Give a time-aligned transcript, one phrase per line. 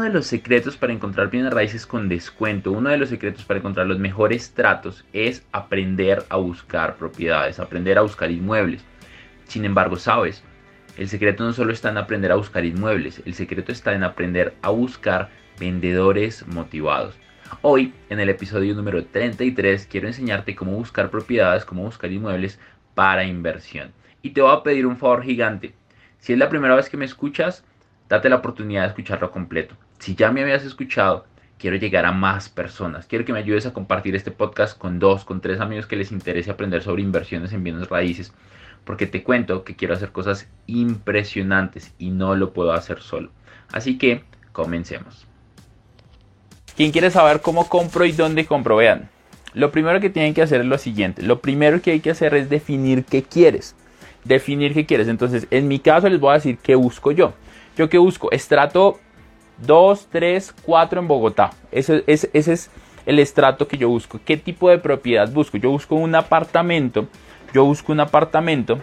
[0.00, 3.58] Uno de los secretos para encontrar bienes raíces con descuento, uno de los secretos para
[3.58, 8.82] encontrar los mejores tratos es aprender a buscar propiedades, aprender a buscar inmuebles.
[9.44, 10.42] Sin embargo, sabes,
[10.96, 14.54] el secreto no solo está en aprender a buscar inmuebles, el secreto está en aprender
[14.62, 15.28] a buscar
[15.58, 17.14] vendedores motivados.
[17.60, 22.58] Hoy, en el episodio número 33, quiero enseñarte cómo buscar propiedades, cómo buscar inmuebles
[22.94, 23.92] para inversión.
[24.22, 25.74] Y te voy a pedir un favor gigante.
[26.20, 27.64] Si es la primera vez que me escuchas,
[28.08, 29.76] date la oportunidad de escucharlo completo.
[30.00, 31.26] Si ya me habías escuchado,
[31.58, 33.04] quiero llegar a más personas.
[33.06, 36.10] Quiero que me ayudes a compartir este podcast con dos, con tres amigos que les
[36.10, 38.32] interese aprender sobre inversiones en bienes raíces.
[38.84, 43.30] Porque te cuento que quiero hacer cosas impresionantes y no lo puedo hacer solo.
[43.72, 45.26] Así que comencemos.
[46.76, 48.76] ¿Quién quiere saber cómo compro y dónde compro?
[48.76, 49.10] Vean,
[49.52, 51.20] lo primero que tienen que hacer es lo siguiente.
[51.22, 53.76] Lo primero que hay que hacer es definir qué quieres.
[54.24, 55.08] Definir qué quieres.
[55.08, 57.34] Entonces, en mi caso les voy a decir qué busco yo.
[57.76, 58.30] ¿Yo qué busco?
[58.30, 58.98] Estrato
[59.66, 61.50] 2, 3, 4 en Bogotá.
[61.72, 62.70] Ese, es
[63.06, 64.20] el estrato que yo busco.
[64.24, 65.56] ¿Qué tipo de propiedad busco?
[65.56, 67.08] Yo busco un apartamento.
[67.52, 68.78] Yo busco un apartamento.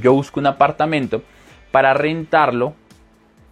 [0.00, 1.22] Yo busco un apartamento
[1.70, 2.74] para rentarlo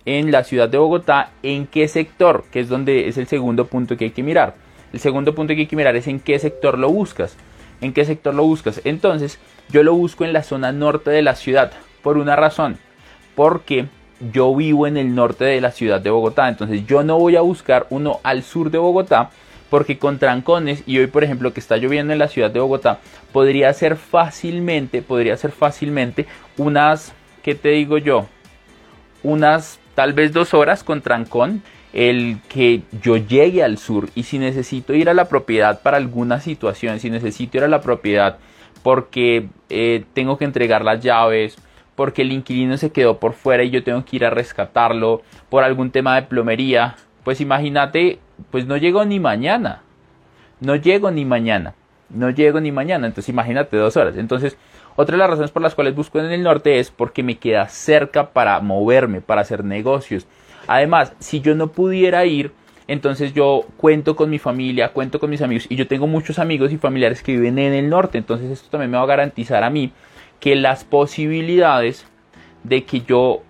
[0.05, 1.31] en la ciudad de Bogotá.
[1.43, 2.45] ¿En qué sector?
[2.51, 4.55] Que es donde es el segundo punto que hay que mirar.
[4.93, 7.37] El segundo punto que hay que mirar es en qué sector lo buscas.
[7.81, 8.81] ¿En qué sector lo buscas?
[8.85, 9.39] Entonces,
[9.71, 11.73] yo lo busco en la zona norte de la ciudad.
[12.03, 12.79] Por una razón.
[13.35, 13.87] Porque
[14.31, 17.41] yo vivo en el norte de la ciudad de Bogotá, entonces yo no voy a
[17.41, 19.31] buscar uno al sur de Bogotá
[19.71, 23.01] porque con trancones y hoy por ejemplo que está lloviendo en la ciudad de Bogotá
[23.33, 26.27] podría ser fácilmente, podría ser fácilmente
[26.59, 28.27] unas, ¿qué te digo yo?
[29.23, 31.63] Unas tal vez dos horas con trancón
[31.93, 36.41] el que yo llegue al sur y si necesito ir a la propiedad para alguna
[36.41, 38.39] situación, si necesito ir a la propiedad
[38.83, 41.57] porque eh, tengo que entregar las llaves,
[41.95, 45.65] porque el inquilino se quedó por fuera y yo tengo que ir a rescatarlo por
[45.65, 48.19] algún tema de plomería, pues imagínate,
[48.51, 49.83] pues no llego ni mañana.
[50.61, 51.75] No llego ni mañana.
[52.09, 53.07] No llego ni mañana.
[53.07, 54.17] Entonces imagínate dos horas.
[54.17, 54.57] Entonces,
[54.97, 57.69] otra de las razones por las cuales busco en el norte es porque me queda
[57.69, 60.27] cerca para moverme, para hacer negocios.
[60.67, 62.53] Además, si yo no pudiera ir,
[62.89, 66.73] entonces yo cuento con mi familia, cuento con mis amigos y yo tengo muchos amigos
[66.73, 68.19] y familiares que viven en el norte.
[68.19, 69.93] Entonces esto también me va a garantizar a mí
[70.43, 72.05] que las posibilidades
[72.65, 73.43] de que yo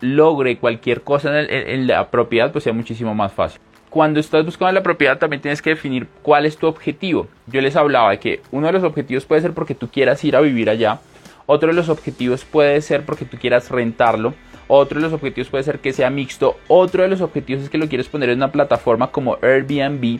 [0.00, 3.60] logre cualquier cosa en, la propiedad pues sea muchísimo más fácil.
[3.88, 7.28] Cuando estás buscando la propiedad también tienes que definir cuál es tu objetivo.
[7.46, 10.34] Yo les hablaba de que uno de los objetivos puede ser porque tú quieras ir
[10.34, 10.98] a vivir allá,
[11.46, 14.34] otro de los objetivos puede ser porque tú quieras rentarlo,
[14.66, 17.78] otro de los objetivos puede ser que sea mixto, otro de los objetivos es que
[17.78, 20.18] lo quieres poner en una plataforma como Airbnb,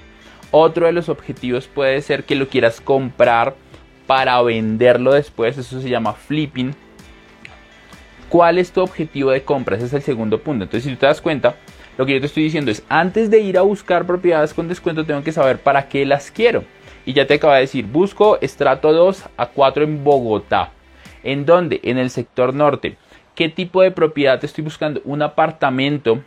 [0.52, 3.56] otro de los objetivos puede ser que lo quieras comprar
[4.10, 6.74] para venderlo después, eso se llama flipping.
[8.28, 9.76] ¿Cuál es tu objetivo de compra?
[9.76, 10.64] Ese es el segundo punto.
[10.64, 11.54] Entonces, si tú te das cuenta,
[11.96, 15.06] lo que yo te estoy diciendo es, antes de ir a buscar propiedades con descuento,
[15.06, 16.64] tengo que saber para qué las quiero.
[17.06, 20.72] Y ya te acabo de decir, busco estrato 2 a 4 en Bogotá.
[21.22, 21.78] ¿En dónde?
[21.84, 22.96] En el sector norte.
[23.36, 25.00] ¿Qué tipo de propiedad estoy buscando?
[25.04, 26.20] Un apartamento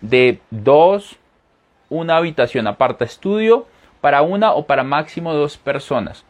[0.00, 1.16] de dos,
[1.88, 3.66] una habitación aparta estudio
[4.00, 6.24] para una o para máximo dos personas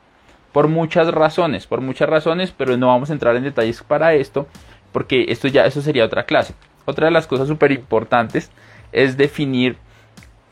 [0.52, 4.46] por muchas razones, por muchas razones, pero no vamos a entrar en detalles para esto,
[4.92, 6.54] porque esto ya, eso sería otra clase.
[6.84, 8.50] Otra de las cosas súper importantes
[8.92, 9.76] es definir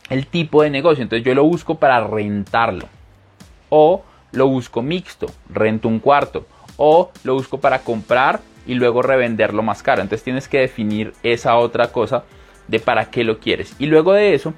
[0.09, 1.03] el tipo de negocio.
[1.03, 2.87] Entonces yo lo busco para rentarlo.
[3.69, 6.47] O lo busco mixto, rento un cuarto.
[6.77, 10.03] O lo busco para comprar y luego revenderlo más caro.
[10.03, 12.25] Entonces tienes que definir esa otra cosa
[12.69, 13.75] de para qué lo quieres.
[13.79, 14.55] Y luego de eso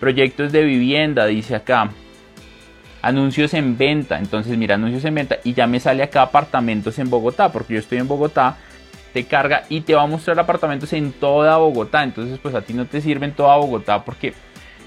[0.00, 1.90] Proyectos de vivienda, dice acá.
[3.02, 4.18] Anuncios en venta.
[4.18, 7.80] Entonces mira, anuncios en venta y ya me sale acá apartamentos en Bogotá, porque yo
[7.80, 8.56] estoy en Bogotá.
[9.12, 12.02] Te carga y te va a mostrar apartamentos en toda Bogotá.
[12.02, 14.34] Entonces pues a ti no te sirve en toda Bogotá porque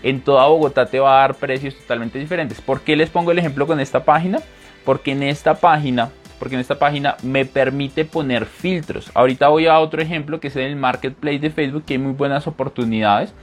[0.04, 2.62] en toda Bogotá te va a dar precios totalmente diferentes.
[2.62, 4.40] ¿Por qué les pongo el ejemplo con esta página?
[4.86, 6.10] Porque en esta página,
[6.40, 9.12] porque en esta página me permite poner filtros.
[9.14, 12.14] Ahorita voy a otro ejemplo que es en el marketplace de Facebook que hay muy
[12.14, 13.34] buenas oportunidades,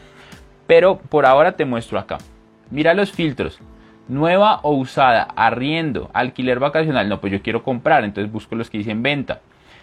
[0.67, 2.19] pero por ahora te muestro acá.
[2.71, 3.61] Mira los filtros.
[4.09, 7.09] Nueva o usada, arriendo, alquiler vacacional.
[7.09, 9.41] No, pues yo quiero comprar, entonces busco los que dicen venta.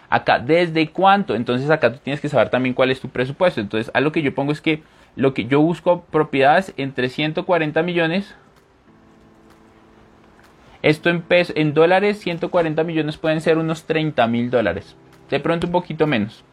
[0.08, 1.34] Acá, ¿desde cuánto?
[1.34, 3.60] Entonces acá tú tienes que saber también cuál es tu presupuesto.
[3.60, 4.82] Entonces, a lo que yo pongo es que
[5.16, 8.34] lo que yo busco propiedades entre 140 millones.
[10.82, 14.94] Esto en, pesos, en dólares, 140 millones pueden ser unos 30 mil dólares.
[15.30, 16.44] De pronto un poquito menos.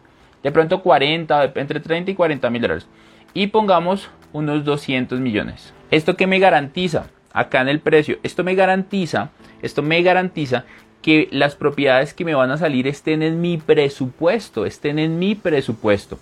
[0.42, 2.88] De pronto 40, entre 30 y 40 mil dólares.
[3.34, 5.74] Y pongamos unos 200 millones.
[5.92, 7.08] ¿Esto qué me garantiza?
[7.34, 8.20] Acá en el precio.
[8.24, 9.32] Esto me garantiza,
[9.62, 10.66] esto me garantiza
[11.02, 15.36] que las propiedades que me van a salir estén en mi presupuesto, estén en mi
[15.36, 16.18] presupuesto.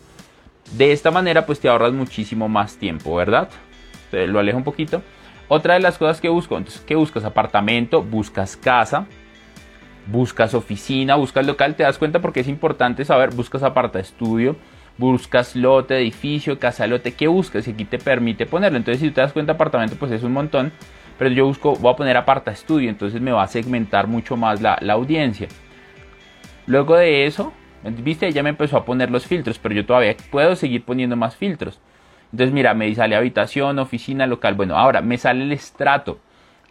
[0.78, 3.50] De esta manera pues te ahorras muchísimo más tiempo, ¿verdad?
[4.12, 5.02] lo alejo un poquito.
[5.48, 7.26] Otra de las cosas que busco, entonces, ¿qué buscas?
[7.26, 9.06] Apartamento, buscas casa,
[10.08, 14.56] buscas oficina, buscas local, te das cuenta porque es importante saber, buscas aparta estudio,
[14.98, 17.68] buscas lote, edificio, casa lote, ¿qué buscas?
[17.68, 18.78] Y aquí te permite ponerlo.
[18.78, 20.72] Entonces, si te das cuenta, apartamento, pues es un montón.
[21.22, 24.60] Pero yo busco, voy a poner aparta estudio, entonces me va a segmentar mucho más
[24.60, 25.48] la, la audiencia.
[26.66, 27.54] Luego de eso,
[27.84, 31.36] viste, ya me empezó a poner los filtros, pero yo todavía puedo seguir poniendo más
[31.36, 31.80] filtros.
[32.32, 34.56] Entonces, mira, me sale habitación, oficina, local.
[34.56, 36.18] Bueno, ahora me sale el estrato.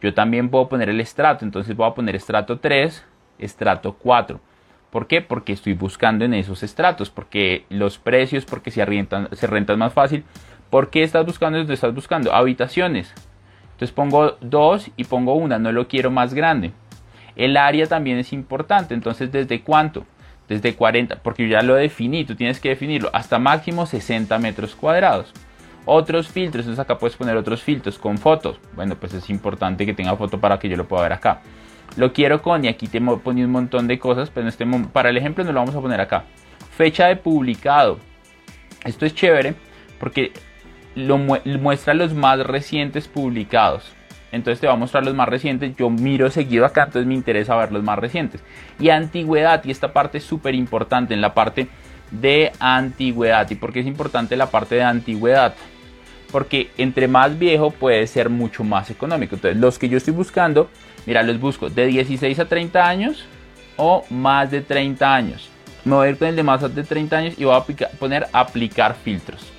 [0.02, 3.06] Yo también puedo poner el estrato, entonces voy a poner estrato 3,
[3.38, 4.40] estrato 4.
[4.90, 5.22] ¿Por qué?
[5.22, 10.24] Porque estoy buscando en esos estratos, porque los precios, porque se rentan, se más fácil.
[10.70, 12.34] ¿Por qué estás buscando donde estás buscando?
[12.34, 13.14] Habitaciones.
[13.80, 16.72] Entonces pongo dos y pongo una, no lo quiero más grande.
[17.34, 20.04] El área también es importante, entonces desde cuánto?
[20.48, 24.74] Desde 40, porque yo ya lo definí, tú tienes que definirlo, hasta máximo 60 metros
[24.74, 25.32] cuadrados.
[25.86, 28.60] Otros filtros, entonces acá puedes poner otros filtros con fotos.
[28.76, 31.40] Bueno, pues es importante que tenga foto para que yo lo pueda ver acá.
[31.96, 35.16] Lo quiero con, y aquí te pone un montón de cosas, pero este, para el
[35.16, 36.24] ejemplo no lo vamos a poner acá.
[36.76, 37.98] Fecha de publicado.
[38.84, 39.54] Esto es chévere
[39.98, 40.34] porque
[40.94, 43.92] lo muestra los más recientes publicados.
[44.32, 45.74] Entonces te va a mostrar los más recientes.
[45.76, 48.42] Yo miro seguido acá, entonces me interesa ver los más recientes.
[48.78, 51.68] Y antigüedad, y esta parte es súper importante en la parte
[52.10, 53.50] de antigüedad.
[53.50, 55.54] ¿Y por qué es importante la parte de antigüedad?
[56.30, 59.34] Porque entre más viejo puede ser mucho más económico.
[59.34, 60.70] Entonces los que yo estoy buscando
[61.06, 63.24] Mira, los busco de 16 a 30 años
[63.76, 65.48] o más de 30 años.
[65.84, 67.64] Me voy a ir con el de más de 30 años y voy a
[67.98, 69.52] poner aplicar filtros.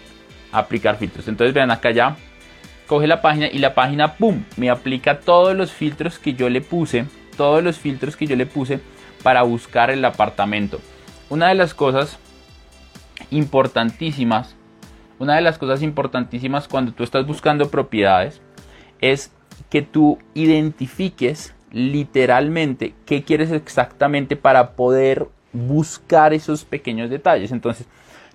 [0.51, 1.27] Aplicar filtros.
[1.27, 2.17] Entonces vean acá ya.
[2.87, 4.43] Coge la página y la página, ¡pum!
[4.57, 7.05] Me aplica todos los filtros que yo le puse.
[7.37, 8.79] Todos los filtros que yo le puse
[9.23, 10.79] para buscar el apartamento.
[11.29, 12.19] Una de las cosas
[13.29, 14.55] importantísimas,
[15.19, 18.41] una de las cosas importantísimas cuando tú estás buscando propiedades
[18.99, 19.31] es
[19.69, 27.51] que tú identifiques literalmente qué quieres exactamente para poder buscar esos pequeños detalles.
[27.51, 27.87] Entonces,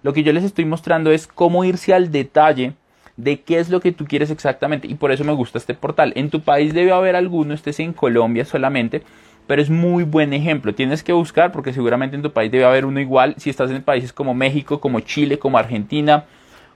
[0.03, 2.75] lo que yo les estoy mostrando es cómo irse al detalle
[3.17, 6.13] de qué es lo que tú quieres exactamente y por eso me gusta este portal.
[6.17, 9.03] En tu país debe haber alguno, estés en Colombia solamente,
[9.47, 10.75] pero es muy buen ejemplo.
[10.75, 13.35] Tienes que buscar porque seguramente en tu país debe haber uno igual.
[13.39, 16.25] Si estás en países como México, como Chile, como Argentina,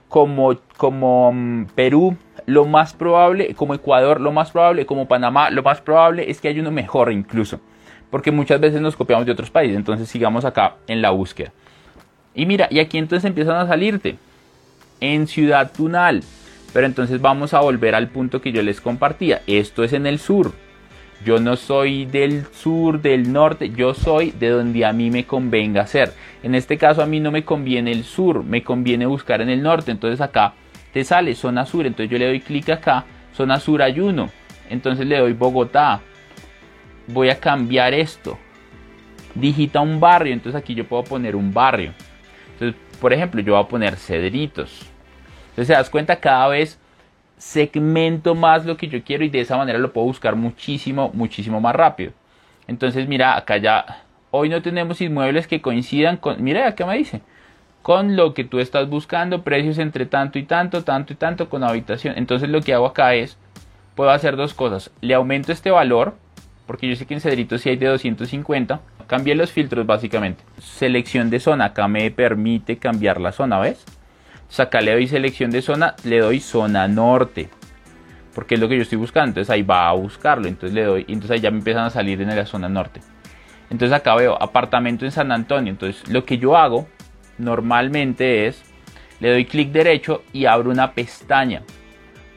[0.07, 5.63] como, como mm, Perú, lo más probable, como Ecuador, lo más probable, como Panamá, lo
[5.63, 7.59] más probable es que haya uno mejor incluso.
[8.09, 9.77] Porque muchas veces nos copiamos de otros países.
[9.77, 11.51] Entonces sigamos acá en la búsqueda.
[12.33, 14.17] Y mira, y aquí entonces empiezan a salirte.
[14.99, 16.23] En Ciudad Tunal.
[16.73, 19.41] Pero entonces vamos a volver al punto que yo les compartía.
[19.47, 20.53] Esto es en el sur.
[21.25, 25.85] Yo no soy del sur, del norte, yo soy de donde a mí me convenga
[25.85, 26.13] ser.
[26.41, 29.61] En este caso a mí no me conviene el sur, me conviene buscar en el
[29.61, 29.91] norte.
[29.91, 30.53] Entonces acá
[30.93, 31.85] te sale zona sur.
[31.85, 34.29] Entonces yo le doy clic acá, zona sur hay uno.
[34.69, 36.01] Entonces le doy Bogotá.
[37.07, 38.39] Voy a cambiar esto.
[39.35, 40.33] Digita un barrio.
[40.33, 41.93] Entonces aquí yo puedo poner un barrio.
[43.01, 44.85] Por ejemplo, yo voy a poner Cedritos.
[45.49, 46.79] Entonces se das cuenta cada vez
[47.35, 51.59] segmento más lo que yo quiero y de esa manera lo puedo buscar muchísimo, muchísimo
[51.59, 52.13] más rápido.
[52.67, 57.21] Entonces, mira, acá ya, hoy no tenemos inmuebles que coincidan con, mira, acá me dice,
[57.81, 61.63] con lo que tú estás buscando, precios entre tanto y tanto, tanto y tanto con
[61.63, 62.13] habitación.
[62.17, 63.35] Entonces lo que hago acá es,
[63.95, 64.91] puedo hacer dos cosas.
[65.01, 66.13] Le aumento este valor,
[66.71, 68.79] porque yo sé que en Cedrito sí hay de 250.
[69.05, 70.41] Cambié los filtros básicamente.
[70.57, 73.83] Selección de zona, acá me permite cambiar la zona, ¿ves?
[74.57, 77.49] acá le doy selección de zona, le doy zona norte.
[78.33, 79.31] Porque es lo que yo estoy buscando.
[79.31, 80.47] Entonces ahí va a buscarlo.
[80.47, 81.01] Entonces le doy.
[81.09, 83.01] Entonces ahí ya me empiezan a salir en la zona norte.
[83.69, 85.71] Entonces acá veo apartamento en San Antonio.
[85.73, 86.87] Entonces lo que yo hago
[87.37, 88.63] normalmente es,
[89.19, 91.63] le doy clic derecho y abro una pestaña.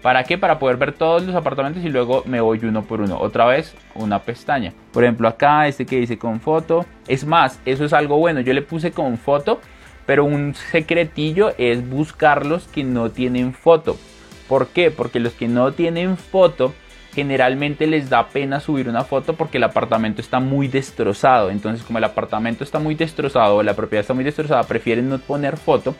[0.04, 0.36] ¿Para qué?
[0.36, 3.18] Para poder ver todos los apartamentos y luego me voy uno por uno.
[3.18, 4.74] Otra vez una pestaña.
[4.92, 6.84] Por ejemplo acá este que dice con foto.
[7.08, 8.42] Es más, eso es algo bueno.
[8.42, 9.62] Yo le puse con foto.
[10.04, 13.96] Pero un secretillo es buscar los que no tienen foto.
[14.46, 14.90] ¿Por qué?
[14.90, 16.74] Porque los que no tienen foto
[17.14, 21.48] generalmente les da pena subir una foto porque el apartamento está muy destrozado.
[21.48, 25.18] Entonces, como el apartamento está muy destrozado o la propiedad está muy destrozada, prefieren no
[25.18, 25.94] poner foto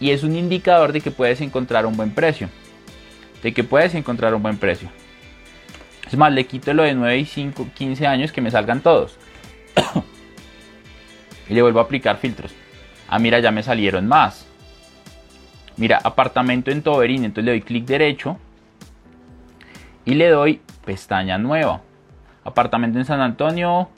[0.00, 2.48] y es un indicador de que puedes encontrar un buen precio.
[3.42, 4.88] De que puedes encontrar un buen precio.
[6.06, 9.16] Es más, le quito lo de 9 y 5, 15 años que me salgan todos.
[11.48, 12.52] y le vuelvo a aplicar filtros.
[13.08, 14.46] Ah, mira, ya me salieron más.
[15.76, 17.24] Mira, apartamento en Toberín.
[17.24, 18.38] Entonces le doy clic derecho
[20.04, 21.82] y le doy pestaña nueva.
[22.44, 23.88] Apartamento en San Antonio,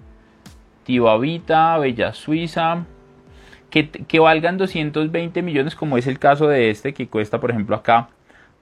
[0.85, 2.85] Tío Habita, Bella Suiza.
[3.71, 7.75] Que, que, valgan 220 millones, como es el caso de este, que cuesta, por ejemplo,
[7.75, 8.11] acá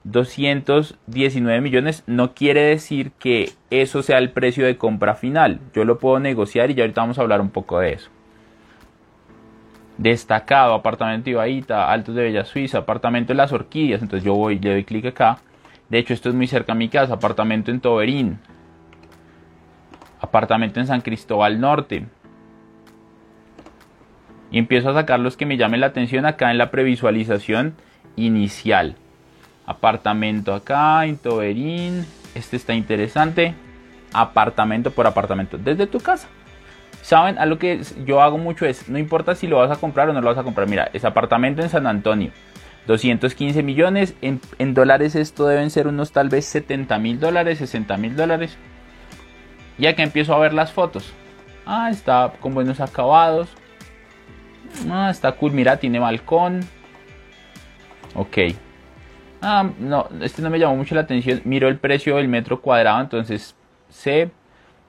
[0.03, 5.59] 219 millones, no quiere decir que eso sea el precio de compra final.
[5.73, 8.09] Yo lo puedo negociar y ya ahorita vamos a hablar un poco de eso.
[9.97, 14.01] Destacado, apartamento de Ibaita, Altos de Bella Suiza, apartamento de las Orquídeas.
[14.01, 15.37] Entonces yo voy, le doy clic acá
[15.91, 17.15] de hecho, esto es muy cerca a mi casa.
[17.15, 18.39] Apartamento en Toberín.
[20.21, 22.05] Apartamento en San Cristóbal Norte.
[24.51, 27.75] Y empiezo a sacar los que me llamen la atención acá en la previsualización
[28.15, 28.95] inicial.
[29.71, 32.05] Apartamento acá en Toberín.
[32.35, 33.55] Este está interesante.
[34.11, 35.57] Apartamento por apartamento.
[35.57, 36.27] Desde tu casa.
[37.01, 37.39] ¿Saben?
[37.39, 40.13] A lo que yo hago mucho es, no importa si lo vas a comprar o
[40.13, 40.67] no lo vas a comprar.
[40.67, 42.31] Mira, es apartamento en San Antonio
[42.85, 44.13] 215 millones.
[44.21, 48.57] En, dólares esto deben ser unos tal vez 70 mil dólares, 60 mil dólares.
[49.77, 51.13] Ya que empiezo a ver las fotos.
[51.65, 53.47] Ah, está con buenos acabados.
[54.89, 55.53] Ah, está cool.
[55.53, 56.59] Mira, tiene balcón.
[58.15, 58.37] Ok.
[59.41, 61.41] Ah, no, este no me llamó mucho la atención.
[61.45, 63.01] Miro el precio del metro cuadrado.
[63.01, 63.55] Entonces,
[63.89, 64.29] C,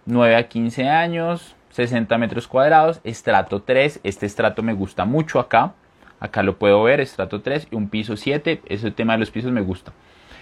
[0.06, 4.00] 9 a 15 años, 60 metros cuadrados, estrato 3.
[4.02, 5.72] Este estrato me gusta mucho acá.
[6.20, 8.62] Acá lo puedo ver, estrato 3 y un piso 7.
[8.66, 9.92] Ese tema de los pisos me gusta.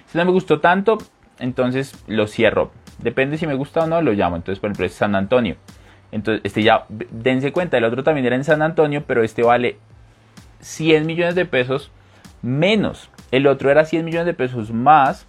[0.07, 0.99] Si no me gustó tanto,
[1.39, 2.73] entonces lo cierro.
[2.99, 4.37] Depende si me gusta o no, lo llamo.
[4.37, 5.57] Entonces, por ejemplo, es San Antonio.
[6.13, 9.79] Entonces, este ya, dense cuenta, el otro también era en San Antonio, pero este vale
[10.61, 11.93] 100 millones de pesos
[12.43, 13.10] menos.
[13.31, 15.27] El otro era 100 millones de pesos más,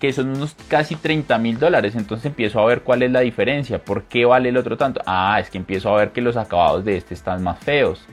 [0.00, 1.94] que son unos casi 30 mil dólares.
[1.94, 3.82] Entonces empiezo a ver cuál es la diferencia.
[3.82, 5.00] ¿Por qué vale el otro tanto?
[5.06, 8.06] Ah, es que empiezo a ver que los acabados de este están más feos.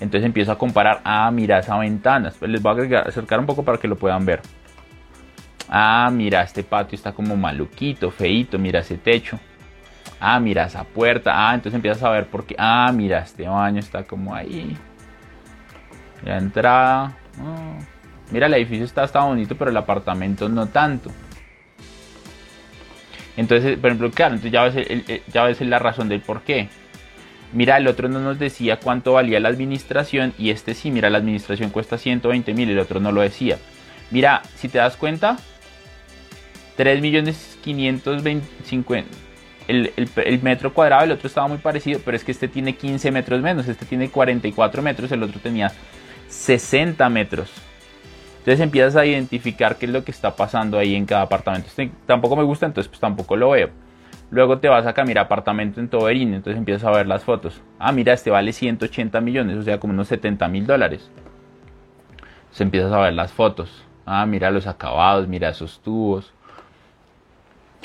[0.00, 2.32] Entonces empiezo a comparar, ah, mira esa ventana.
[2.40, 4.40] Les voy a acercar un poco para que lo puedan ver.
[5.68, 9.38] Ah, mira, este patio está como maluquito, feito, mira ese techo.
[10.20, 11.32] Ah, mira esa puerta.
[11.34, 12.54] Ah, entonces empiezas a ver por qué.
[12.58, 14.76] Ah, mira, este baño está como ahí.
[16.24, 17.16] La entrada.
[17.40, 18.01] Oh.
[18.32, 21.10] Mira, el edificio está, está bonito, pero el apartamento no tanto.
[23.36, 26.68] Entonces, por ejemplo, claro, entonces ya ves, ya ves la razón del por qué.
[27.52, 31.18] Mira, el otro no nos decía cuánto valía la administración y este sí, mira, la
[31.18, 33.58] administración cuesta 120 mil, el otro no lo decía.
[34.10, 35.36] Mira, si te das cuenta,
[36.76, 39.10] 3 millones 550.
[39.68, 43.10] El, el, metro cuadrado, el otro estaba muy parecido, pero es que este tiene 15
[43.10, 45.70] metros menos, este tiene 44 metros, el otro tenía
[46.28, 47.50] 60 metros.
[48.42, 51.68] Entonces empiezas a identificar qué es lo que está pasando ahí en cada apartamento.
[51.68, 53.70] Este tampoco me gusta, entonces pues tampoco lo veo.
[54.32, 57.62] Luego te vas acá, mira, apartamento en Toberín, entonces empiezas a ver las fotos.
[57.78, 61.08] Ah, mira, este vale 180 millones, o sea, como unos 70 mil dólares.
[62.40, 63.84] Entonces empiezas a ver las fotos.
[64.04, 66.32] Ah, mira los acabados, mira esos tubos.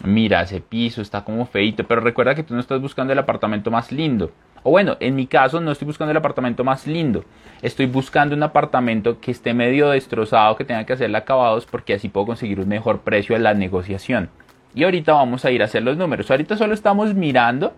[0.03, 1.83] Mira ese piso, está como feito.
[1.83, 4.31] Pero recuerda que tú no estás buscando el apartamento más lindo.
[4.63, 7.23] O bueno, en mi caso no estoy buscando el apartamento más lindo.
[7.61, 12.09] Estoy buscando un apartamento que esté medio destrozado, que tenga que hacerle acabados, porque así
[12.09, 14.29] puedo conseguir un mejor precio en la negociación.
[14.75, 16.29] Y ahorita vamos a ir a hacer los números.
[16.29, 17.73] Ahorita solo estamos mirando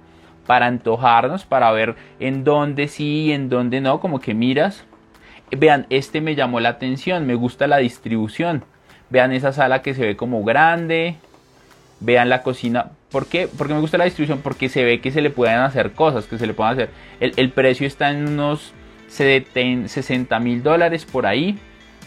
[0.45, 4.83] para antojarnos, para ver en dónde sí y en dónde no, como que miras.
[5.51, 8.65] Vean, este me llamó la atención, me gusta la distribución.
[9.09, 11.15] Vean esa sala que se ve como grande.
[11.99, 12.91] Vean la cocina.
[13.11, 13.47] ¿Por qué?
[13.47, 16.37] Porque me gusta la distribución, porque se ve que se le pueden hacer cosas, que
[16.37, 16.89] se le pueden hacer.
[17.19, 18.73] El, precio está en unos
[19.07, 21.57] 60 mil dólares por ahí.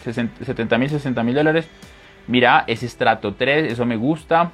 [0.04, 1.66] 70 mil, 60 mil dólares.
[2.28, 4.52] Mira, es estrato 3, eso me gusta.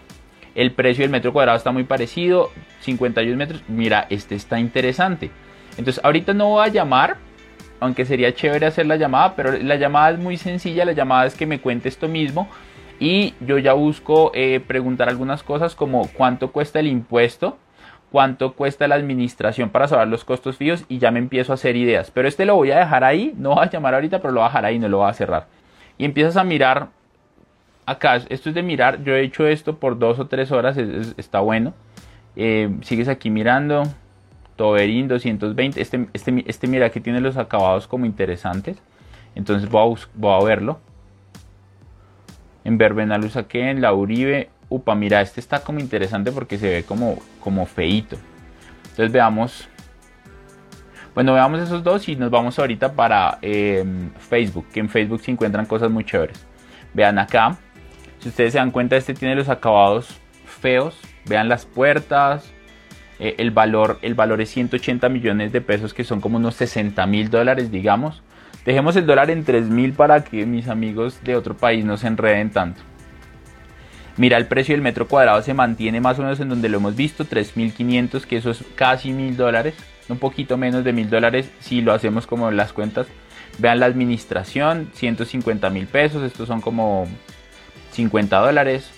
[0.54, 2.50] El precio del metro cuadrado está muy parecido.
[2.80, 3.62] 51 metros.
[3.68, 5.30] Mira, este está interesante.
[5.76, 7.18] Entonces, ahorita no voy a llamar.
[7.80, 9.36] Aunque sería chévere hacer la llamada.
[9.36, 10.84] Pero la llamada es muy sencilla.
[10.84, 12.48] La llamada es que me cuente esto mismo.
[13.00, 17.58] Y yo ya busco eh, preguntar algunas cosas como cuánto cuesta el impuesto
[18.10, 21.76] cuánto cuesta la administración para saber los costos fijos y ya me empiezo a hacer
[21.76, 22.10] ideas.
[22.10, 24.46] Pero este lo voy a dejar ahí, no voy a llamar ahorita, pero lo voy
[24.46, 25.46] a dejar ahí, no lo voy a cerrar.
[25.98, 26.88] Y empiezas a mirar
[27.86, 30.76] acá, esto es de mirar, yo he hecho esto por dos o tres horas,
[31.16, 31.74] está bueno.
[32.36, 33.82] Eh, sigues aquí mirando,
[34.56, 38.80] Toberín 220, este, este, este mira que tiene los acabados como interesantes.
[39.34, 40.80] Entonces voy a, voy a verlo.
[42.64, 43.18] En Verbena
[43.52, 48.16] en la Uribe upa, mira, este está como interesante porque se ve como, como feito.
[48.82, 49.68] Entonces veamos,
[51.14, 55.30] bueno, veamos esos dos y nos vamos ahorita para em, Facebook, que en Facebook se
[55.30, 56.46] encuentran cosas muy chéveres.
[56.94, 57.56] Vean acá,
[58.18, 60.98] si ustedes se dan cuenta, este tiene los acabados feos.
[61.26, 62.50] Vean las puertas,
[63.18, 67.06] eh, el, valor, el valor es 180 millones de pesos, que son como unos 60
[67.06, 68.22] mil dólares, digamos.
[68.68, 72.06] Dejemos el dólar en 3 mil para que mis amigos de otro país no se
[72.06, 72.82] enreden tanto.
[74.18, 76.94] Mira, el precio del metro cuadrado se mantiene más o menos en donde lo hemos
[76.94, 79.74] visto, 3.500, que eso es casi mil dólares,
[80.10, 83.06] un poquito menos de mil dólares si lo hacemos como las cuentas.
[83.56, 87.06] Vean la administración, 150 mil pesos, estos son como
[87.92, 88.90] 50 dólares.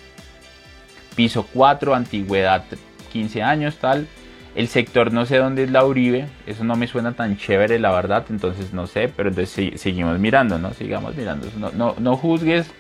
[1.14, 2.64] Piso 4, antigüedad
[3.12, 4.08] 15 años, tal.
[4.54, 7.92] El sector no sé dónde es la Uribe, eso no me suena tan chévere la
[7.92, 10.72] verdad, entonces no sé, pero entonces seguimos mirando, ¿no?
[10.74, 12.70] Sigamos mirando, no, no, no juzgues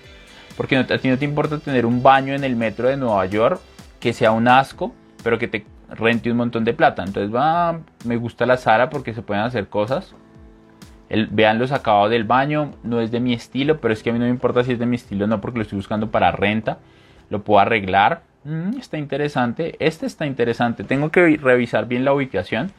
[0.56, 3.60] porque a ti no te importa tener un baño en el metro de Nueva York
[3.98, 7.02] que sea un asco, pero que te rente un montón de plata.
[7.02, 10.14] Entonces va, me gusta la Sara porque se pueden hacer cosas.
[11.30, 14.18] vean los acabados del baño, no es de mi estilo, pero es que a mí
[14.18, 16.78] no me importa si es de mi estilo, no porque lo estoy buscando para renta.
[17.30, 18.22] Lo puedo arreglar.
[18.44, 19.76] Mm, está interesante.
[19.78, 20.84] Este está interesante.
[20.84, 22.72] Tengo que revisar bien la ubicación,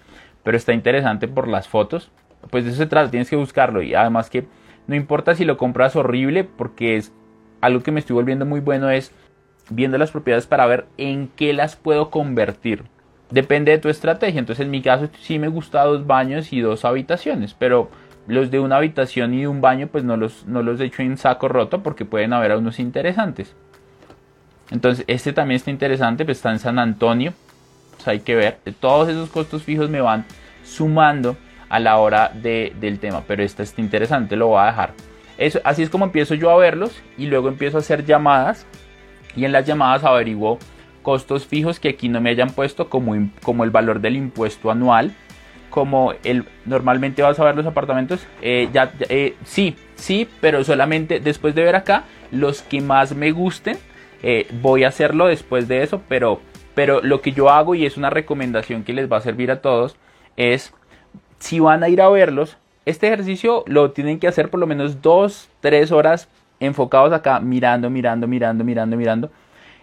[0.44, 2.12] pero está interesante por las fotos.
[2.50, 3.82] Pues de eso se trata, tienes que buscarlo.
[3.82, 4.46] Y además que
[4.88, 7.14] no importa si lo compras horrible, porque es
[7.62, 9.12] algo que me estoy volviendo muy bueno es
[9.70, 12.84] viendo las propiedades para ver en qué las puedo convertir.
[13.30, 14.40] Depende de tu estrategia.
[14.40, 17.90] Entonces en mi caso sí me gusta dos baños y dos habitaciones, pero
[18.28, 21.18] los de una habitación y un baño pues no los, no los he hecho en
[21.18, 23.56] saco roto porque pueden haber unos interesantes.
[24.72, 27.34] Entonces este también está interesante, pues está en San Antonio.
[27.96, 28.60] Pues hay que ver.
[28.80, 30.26] Todos esos costos fijos me van
[30.64, 31.38] sumando
[31.70, 34.94] a la hora del tema, pero este está interesante, lo voy a dejar
[35.64, 38.66] así es como empiezo yo a verlos y luego empiezo a hacer llamadas
[39.36, 40.60] y en las llamadas averiguo
[41.02, 45.14] costos fijos que aquí no me hayan puesto como, como el valor del impuesto anual
[45.70, 51.20] como el normalmente vas a ver los apartamentos eh, ya eh, sí sí pero solamente
[51.20, 53.78] después de ver acá los que más me gusten
[54.24, 56.40] eh, voy a hacerlo después de eso pero
[56.74, 59.62] pero lo que yo hago y es una recomendación que les va a servir a
[59.62, 59.98] todos
[60.38, 60.74] es
[61.40, 65.02] si van a ir a verlos este ejercicio lo tienen que hacer por lo menos
[65.02, 66.28] 2, 3 horas
[66.60, 69.32] enfocados acá, mirando, mirando, mirando, mirando, mirando.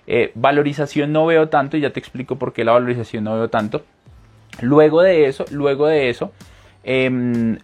[0.06, 3.48] Eh, valorización no veo tanto y ya te explico por qué la valorización no veo
[3.48, 3.84] tanto.
[4.62, 6.32] Luego de eso, luego de eso,
[6.82, 7.58] em,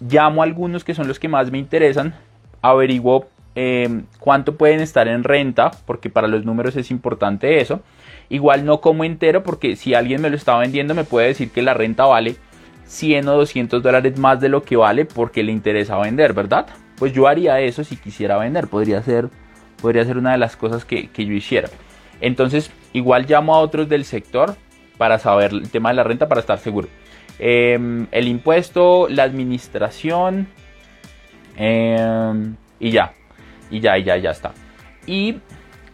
[0.00, 2.14] llamo a algunos que son los que más me interesan,
[2.62, 7.80] averiguo em, cuánto pueden estar en renta, porque para los números es importante eso.
[8.28, 11.62] Igual no como entero, porque si alguien me lo está vendiendo me puede decir que
[11.62, 12.36] la renta vale
[12.90, 16.66] 100 o 200 dólares más de lo que vale porque le interesa vender, ¿verdad?
[16.98, 19.28] Pues yo haría eso si quisiera vender, podría ser,
[19.80, 21.68] podría una de las cosas que, yo hiciera.
[22.20, 24.56] Entonces, igual llamo a otros del sector
[24.98, 26.88] para saber el tema de la renta, para estar seguro.
[27.38, 30.48] Em, el impuesto, la administración
[31.56, 33.14] em, y ya,
[33.70, 34.52] y ya, ya, ya está.
[35.06, 35.40] Y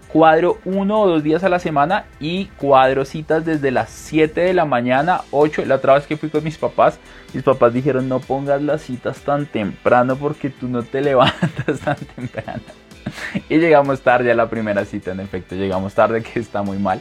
[0.09, 4.55] cuadro uno o dos días a la semana y cuadro citas desde las 7 de
[4.55, 5.65] la mañana, 8.
[5.67, 6.99] La otra vez que fui con mis papás,
[7.35, 11.97] mis papás dijeron no pongas las citas tan temprano porque tú no te levantas tan
[11.97, 12.63] temprano.
[13.49, 17.01] Y llegamos tarde a la primera cita, en efecto, llegamos tarde que está muy mal.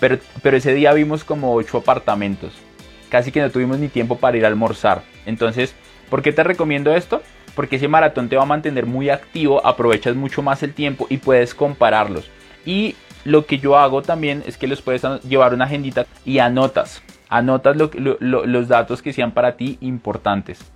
[0.00, 2.54] Pero, pero ese día vimos como 8 apartamentos.
[3.10, 5.02] Casi que no tuvimos ni tiempo para ir a almorzar.
[5.26, 5.74] Entonces,
[6.08, 7.22] ¿por qué te recomiendo esto?
[7.54, 11.18] Porque ese maratón te va a mantener muy activo, aprovechas mucho más el tiempo y
[11.18, 12.30] puedes compararlos.
[12.66, 17.02] Y lo que yo hago también es que los puedes llevar una agendita y anotas,
[17.28, 20.72] anotas los datos que sean para ti importantes.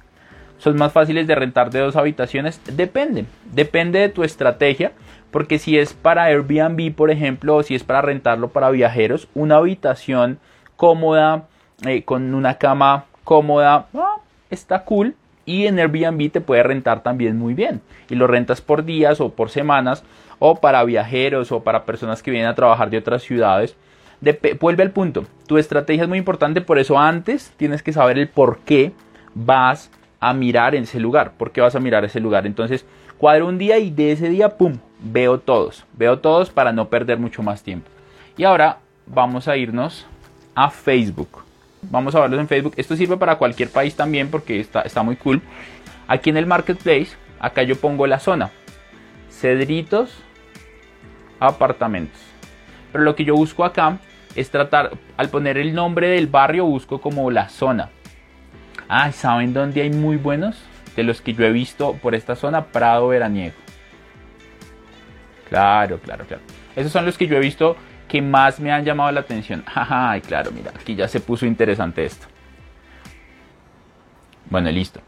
[0.58, 2.60] ¿Son más fáciles de rentar de dos habitaciones?
[2.76, 4.92] Depende, depende de tu estrategia,
[5.30, 9.56] porque si es para Airbnb, por ejemplo, o si es para rentarlo para viajeros, una
[9.56, 10.40] habitación
[10.74, 11.44] cómoda,
[11.86, 14.16] eh, con una cama cómoda, ah,
[14.50, 15.14] está cool
[15.48, 17.80] y en Airbnb te puede rentar también muy bien.
[18.10, 20.04] Y lo rentas por días o por semanas
[20.38, 23.74] o para viajeros o para personas que vienen a trabajar de otras ciudades.
[24.60, 28.28] vuelve al punto, tu estrategia es muy importante, por eso antes tienes que saber el
[28.28, 28.92] por qué
[29.34, 32.46] vas a mirar ese lugar, por qué vas a mirar ese lugar.
[32.46, 32.84] Entonces,
[33.16, 37.18] cuadro un día y de ese día, ¡pum!, veo todos, veo todos para no perder
[37.18, 37.88] mucho más tiempo.
[38.36, 40.06] Y ahora vamos a irnos
[40.54, 41.47] a Facebook.
[41.82, 42.74] Vamos a verlos en Facebook.
[42.76, 45.42] Esto sirve para cualquier país también porque está, está muy cool.
[46.06, 48.50] Aquí en el Marketplace, acá yo pongo la zona.
[49.30, 50.22] Cedritos,
[51.38, 52.20] apartamentos.
[52.92, 53.98] Pero lo que yo busco acá
[54.34, 57.90] es tratar, al poner el nombre del barrio, busco como la zona.
[58.88, 60.56] Ah, ¿saben dónde hay muy buenos?
[60.96, 63.54] De los que yo he visto por esta zona, Prado Veraniego.
[65.48, 66.42] Claro, claro, claro.
[66.74, 67.76] Esos son los que yo he visto
[68.08, 69.62] que más me han llamado la atención.
[69.74, 72.26] Ay, claro, mira, aquí ya se puso interesante esto.
[74.50, 75.00] Bueno, listo.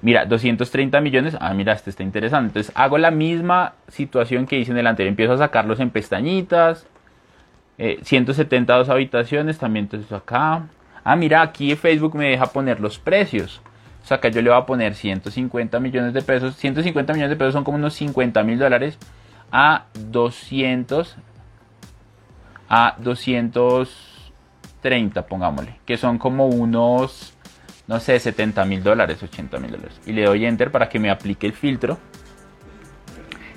[0.00, 1.36] Mira, 230 millones.
[1.40, 2.48] Ah, mira, este está interesante.
[2.48, 5.10] Entonces hago la misma situación que hice en el anterior.
[5.10, 6.86] Empiezo a sacarlos en pestañitas.
[7.76, 9.58] 172 eh, habitaciones.
[9.58, 10.66] También entonces acá.
[11.04, 13.60] Ah, mira, aquí Facebook me deja poner los precios.
[14.02, 16.56] O sea, acá yo le voy a poner 150 millones de pesos.
[16.56, 18.98] 150 millones de pesos son como unos 50 mil dólares.
[19.50, 21.16] A 200
[22.68, 27.34] a 230, pongámosle, que son como unos,
[27.86, 30.00] no sé, 70 mil dólares, 80 mil dólares.
[30.06, 31.98] Y le doy enter para que me aplique el filtro.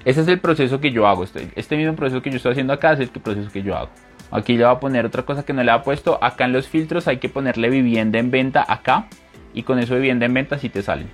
[0.05, 1.23] Ese es el proceso que yo hago.
[1.23, 3.89] Este, este mismo proceso que yo estoy haciendo acá es el proceso que yo hago.
[4.31, 6.17] Aquí le voy a poner otra cosa que no le ha puesto.
[6.23, 9.07] Acá en los filtros hay que ponerle vivienda en venta acá.
[9.53, 11.09] Y con eso vivienda en venta si te salen.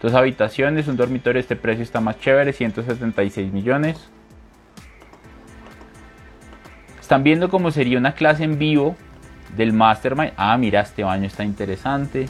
[0.00, 4.10] Dos habitaciones, un dormitorio, este precio está más chévere, 176 millones.
[7.10, 8.94] Están viendo cómo sería una clase en vivo
[9.56, 10.32] del Mastermind.
[10.36, 12.28] Ah, mira, este baño está interesante.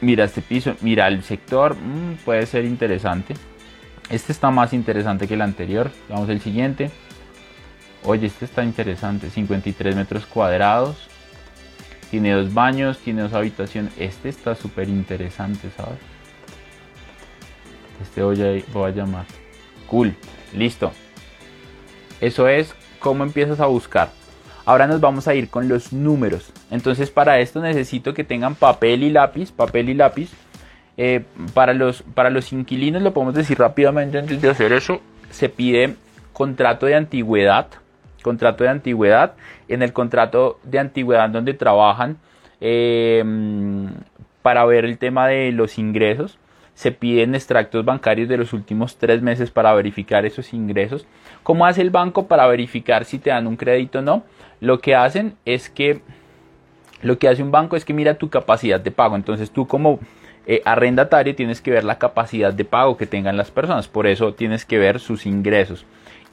[0.00, 3.34] Mira este piso, mira el sector, mm, puede ser interesante.
[4.10, 5.92] Este está más interesante que el anterior.
[6.08, 6.90] Vamos al siguiente.
[8.02, 10.96] Oye, este está interesante, 53 metros cuadrados.
[12.10, 13.92] Tiene dos baños, tiene dos habitaciones.
[14.00, 16.00] Este está súper interesante, ¿sabes?
[18.02, 19.26] Este voy a, voy a llamar.
[19.86, 20.16] Cool,
[20.52, 20.92] listo.
[22.22, 24.10] Eso es cómo empiezas a buscar.
[24.64, 26.52] Ahora nos vamos a ir con los números.
[26.70, 30.30] Entonces para esto necesito que tengan papel y lápiz, papel y lápiz.
[30.96, 35.00] Eh, para, los, para los inquilinos lo podemos decir rápidamente antes de hacer eso.
[35.30, 35.96] Se pide
[36.32, 37.66] contrato de antigüedad.
[38.22, 39.34] Contrato de antigüedad.
[39.66, 42.18] En el contrato de antigüedad donde trabajan
[42.60, 43.24] eh,
[44.42, 46.38] para ver el tema de los ingresos
[46.74, 51.06] se piden extractos bancarios de los últimos tres meses para verificar esos ingresos.
[51.42, 54.24] ¿Cómo hace el banco para verificar si te dan un crédito o no?
[54.60, 56.00] Lo que hacen es que
[57.02, 59.16] lo que hace un banco es que mira tu capacidad de pago.
[59.16, 59.98] Entonces tú como
[60.46, 63.88] eh, arrendatario tienes que ver la capacidad de pago que tengan las personas.
[63.88, 65.84] Por eso tienes que ver sus ingresos.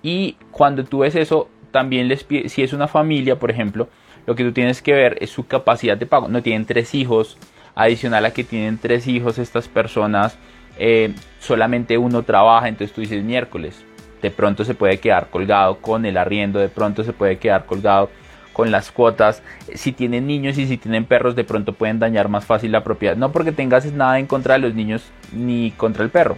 [0.03, 3.89] Y cuando tú ves eso, también les si es una familia, por ejemplo,
[4.27, 6.27] lo que tú tienes que ver es su capacidad de pago.
[6.27, 7.37] No tienen tres hijos,
[7.75, 10.37] adicional a que tienen tres hijos estas personas,
[10.77, 13.83] eh, solamente uno trabaja, entonces tú dices miércoles,
[14.21, 18.09] de pronto se puede quedar colgado con el arriendo, de pronto se puede quedar colgado
[18.53, 19.41] con las cuotas,
[19.73, 23.15] si tienen niños y si tienen perros de pronto pueden dañar más fácil la propiedad,
[23.15, 26.37] no porque tengas nada en contra de los niños ni contra el perro,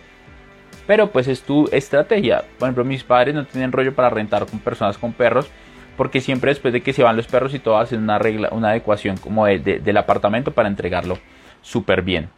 [0.86, 4.60] pero pues es tu estrategia, por ejemplo mis padres no tienen rollo para rentar con
[4.60, 5.50] personas con perros,
[5.98, 8.70] porque siempre después de que se van los perros y todo hacen una regla, una
[8.70, 11.18] adecuación como del apartamento para entregarlo
[11.62, 12.30] súper bien.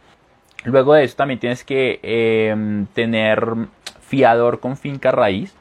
[0.66, 3.46] Luego de eso también tienes que em, tener
[4.14, 5.56] fiador con finca raíz.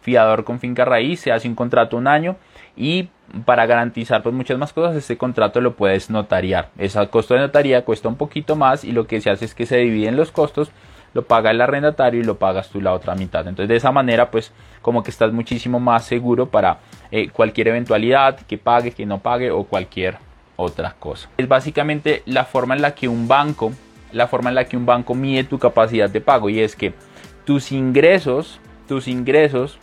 [0.00, 2.34] Fiador con finca raíz, se hace un contrato un año
[2.76, 3.10] y
[3.44, 6.70] para garantizar pues muchas más cosas este contrato lo puedes notariar.
[6.78, 9.66] Ese costo de notaría cuesta un poquito más y lo que se hace es que
[9.66, 10.72] se dividen los costos
[11.14, 13.46] lo paga el arrendatario y lo pagas tú la otra mitad.
[13.46, 16.78] Entonces de esa manera pues como que estás muchísimo más seguro para
[17.12, 20.16] eh, cualquier eventualidad, que pague, que no pague o cualquier
[20.56, 21.28] otra cosa.
[21.36, 23.72] Es básicamente la forma en la que un banco,
[24.10, 26.94] la forma en la que un banco mide tu capacidad de pago y es que
[27.44, 29.78] tus ingresos, tus ingresos,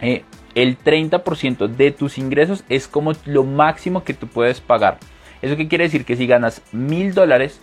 [0.00, 4.98] eh, el 30% de tus ingresos es como lo máximo que tú puedes pagar.
[5.42, 6.04] ¿Eso qué quiere decir?
[6.04, 7.60] Que si ganas mil dólares,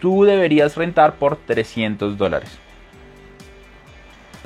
[0.00, 2.58] tú deberías rentar por 300 dólares.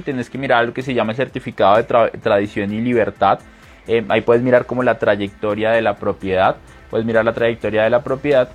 [0.04, 3.40] Tienes que mirar lo que se llama el certificado de tradición y libertad.
[3.86, 6.56] Eh, ahí puedes mirar como la trayectoria de la propiedad.
[6.90, 8.48] Puedes mirar la trayectoria de la propiedad.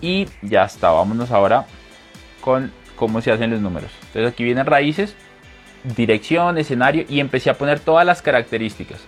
[0.00, 0.92] Y ya está.
[0.92, 1.66] Vámonos ahora
[2.40, 3.90] con cómo se hacen los números.
[4.06, 5.14] Entonces aquí vienen raíces,
[5.96, 9.00] dirección, escenario y empecé a poner todas las características.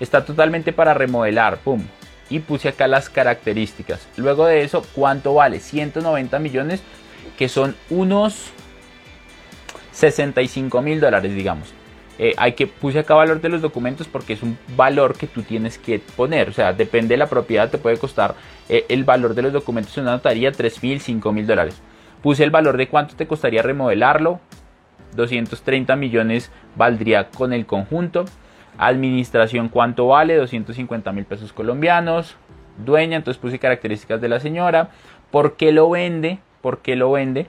[0.00, 1.58] Está totalmente para remodelar.
[1.58, 1.82] Pum.
[2.30, 4.08] y puse acá las características.
[4.16, 5.60] Luego de eso, ¿cuánto vale?
[5.60, 6.82] 190 millones,
[7.36, 8.50] que son unos
[9.92, 11.72] 65 mil dólares, digamos.
[12.18, 15.42] Eh, hay que puse acá valor de los documentos porque es un valor que tú
[15.42, 16.48] tienes que poner.
[16.48, 18.34] O sea, depende de la propiedad, te puede costar
[18.68, 21.80] eh, el valor de los documentos en una notaría 3 mil, 5 mil dólares.
[22.24, 24.40] Puse el valor de cuánto te costaría remodelarlo.
[25.14, 28.24] 230 millones valdría con el conjunto.
[28.78, 30.34] Administración, ¿cuánto vale?
[30.36, 32.38] 250 mil pesos colombianos.
[32.78, 34.88] Dueña, entonces puse características de la señora.
[35.30, 36.38] ¿Por qué lo vende?
[36.62, 37.48] ¿Por qué lo vende?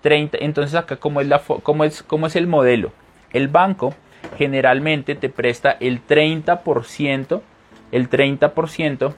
[0.00, 2.92] 30, entonces acá cómo es, la, cómo es, cómo es el modelo.
[3.30, 3.92] El banco
[4.38, 7.42] generalmente te presta el 30%,
[7.92, 9.14] el 30%,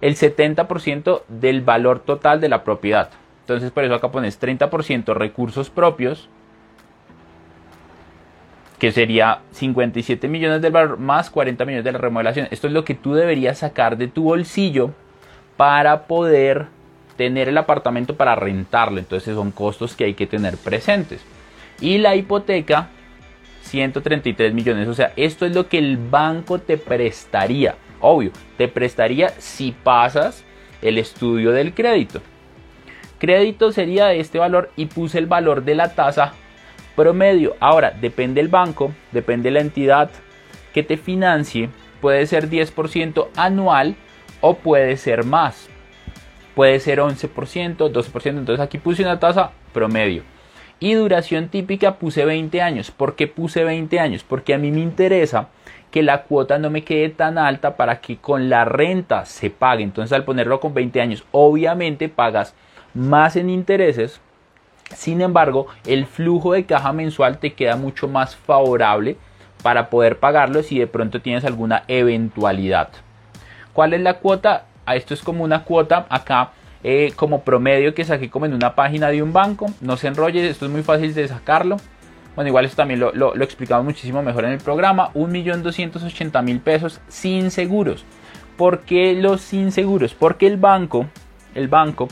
[0.00, 3.10] el 70% del valor total de la propiedad.
[3.42, 6.28] Entonces por eso acá pones 30% recursos propios,
[8.78, 12.48] que sería 57 millones del valor más 40 millones de la remodelación.
[12.50, 14.90] Esto es lo que tú deberías sacar de tu bolsillo
[15.56, 16.66] para poder
[17.16, 18.98] tener el apartamento para rentarlo.
[18.98, 21.20] Entonces son costos que hay que tener presentes.
[21.80, 22.88] Y la hipoteca,
[23.62, 24.88] 133 millones.
[24.88, 27.76] O sea, esto es lo que el banco te prestaría.
[28.00, 30.42] Obvio, te prestaría si pasas
[30.80, 32.20] el estudio del crédito.
[33.22, 36.32] Crédito sería de este valor y puse el valor de la tasa
[36.96, 37.54] promedio.
[37.60, 40.10] Ahora, depende del banco, depende de la entidad
[40.74, 41.68] que te financie,
[42.00, 43.94] puede ser 10% anual
[44.40, 45.68] o puede ser más.
[46.56, 50.24] Puede ser 11%, 12%, entonces aquí puse una tasa promedio.
[50.80, 52.90] Y duración típica puse 20 años.
[52.90, 54.24] ¿Por qué puse 20 años?
[54.24, 55.46] Porque a mí me interesa
[55.92, 59.84] que la cuota no me quede tan alta para que con la renta se pague.
[59.84, 62.56] Entonces al ponerlo con 20 años, obviamente pagas
[62.94, 64.20] más en intereses
[64.94, 69.16] sin embargo, el flujo de caja mensual te queda mucho más favorable
[69.62, 72.90] para poder pagarlo si de pronto tienes alguna eventualidad.
[73.72, 74.66] ¿Cuál es la cuota?
[74.84, 76.50] Ah, esto es como una cuota acá
[76.82, 79.66] eh, como promedio que saqué como en una página de un banco.
[79.80, 81.76] No se enrolle, esto es muy fácil de sacarlo.
[82.34, 85.12] Bueno, igual esto también lo, lo, lo explicamos muchísimo mejor en el programa.
[85.14, 88.04] 1.280.000 pesos sin seguros.
[88.56, 90.14] ¿Por qué los sin seguros?
[90.14, 91.06] Porque el banco,
[91.54, 92.08] el banco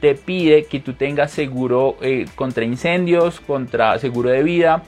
[0.00, 4.82] te pide que tú tengas seguro eh, contra incendios, contra seguro de vida,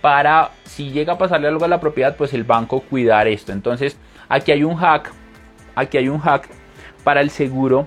[0.00, 3.52] para si llega a pasarle algo a la propiedad, pues el banco cuidar esto.
[3.52, 3.96] Entonces,
[4.28, 5.12] aquí hay un hack,
[5.74, 6.48] aquí hay un hack
[7.04, 7.86] para el seguro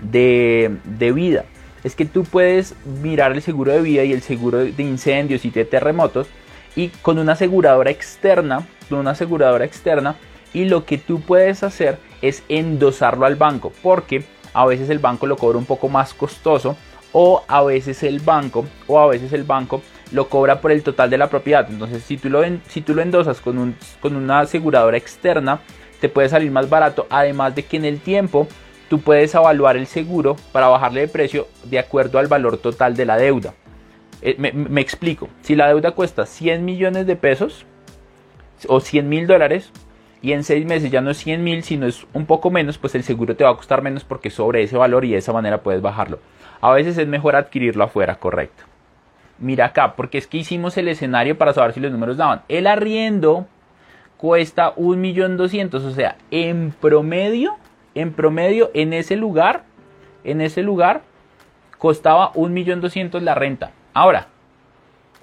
[0.00, 1.44] de, de vida.
[1.82, 5.50] Es que tú puedes mirar el seguro de vida y el seguro de incendios y
[5.50, 6.28] de terremotos
[6.76, 10.16] y con una aseguradora externa, con una aseguradora externa,
[10.52, 15.26] y lo que tú puedes hacer es endosarlo al banco, porque a veces el banco
[15.26, 16.76] lo cobra un poco más costoso
[17.12, 19.82] o a veces el banco o a veces el banco
[20.12, 21.66] lo cobra por el total de la propiedad.
[21.68, 25.60] Entonces, si tú lo, si tú lo endosas con, un, con una aseguradora externa,
[26.00, 27.06] te puede salir más barato.
[27.10, 28.48] Además de que en el tiempo
[28.88, 33.06] tú puedes evaluar el seguro para bajarle de precio de acuerdo al valor total de
[33.06, 33.54] la deuda.
[34.22, 35.28] Eh, me, me, explico.
[35.42, 37.64] Si la deuda cuesta 100 millones de pesos
[38.66, 39.70] o 100 mil dólares,
[40.22, 42.94] y en seis meses ya no es 100 mil, sino es un poco menos, pues
[42.94, 45.62] el seguro te va a costar menos porque sobre ese valor y de esa manera
[45.62, 46.18] puedes bajarlo.
[46.60, 48.64] A veces es mejor adquirirlo afuera, correcto.
[49.38, 52.42] Mira acá, porque es que hicimos el escenario para saber si los números daban.
[52.48, 53.46] El arriendo
[54.18, 57.56] cuesta 1.200.000, o sea, en promedio,
[57.94, 59.64] en promedio, en ese lugar,
[60.24, 61.00] en ese lugar,
[61.78, 63.70] costaba 1.200.000 la renta.
[63.94, 64.26] Ahora,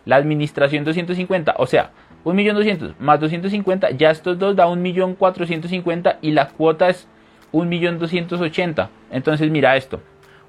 [0.06, 1.92] la administración 250, o sea,
[2.34, 7.08] 1.200.000 más 250, ya estos dos da 1.450.000 y la cuota es
[7.54, 8.90] 1.280.000.
[9.12, 10.02] Entonces mira esto,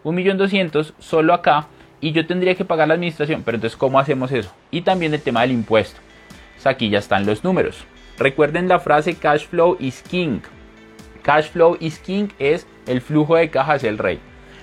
[0.04, 1.68] 1.200.000 solo acá
[2.00, 4.52] y yo tendría que pagar la administración, pero entonces ¿cómo hacemos eso?
[4.70, 6.00] Y también el tema del impuesto.
[6.64, 7.84] aquí ya están los números.
[8.18, 10.40] Recuerden la frase cash flow is king.
[11.22, 14.18] Cash flow is king es el flujo de caja es el rey.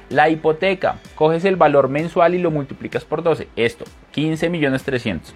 [0.10, 3.48] La hipoteca, coges el valor mensual y lo multiplicas por 12.
[3.56, 5.34] Esto, 15 millones 300.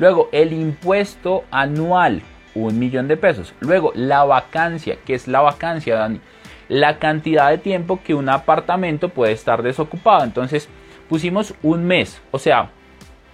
[0.00, 2.22] Luego, el impuesto anual,
[2.54, 3.52] un millón de pesos.
[3.60, 6.22] Luego, la vacancia, que es la vacancia, Dani.
[6.68, 10.24] La cantidad de tiempo que un apartamento puede estar desocupado.
[10.24, 10.70] Entonces,
[11.10, 12.22] pusimos un mes.
[12.30, 12.70] O sea,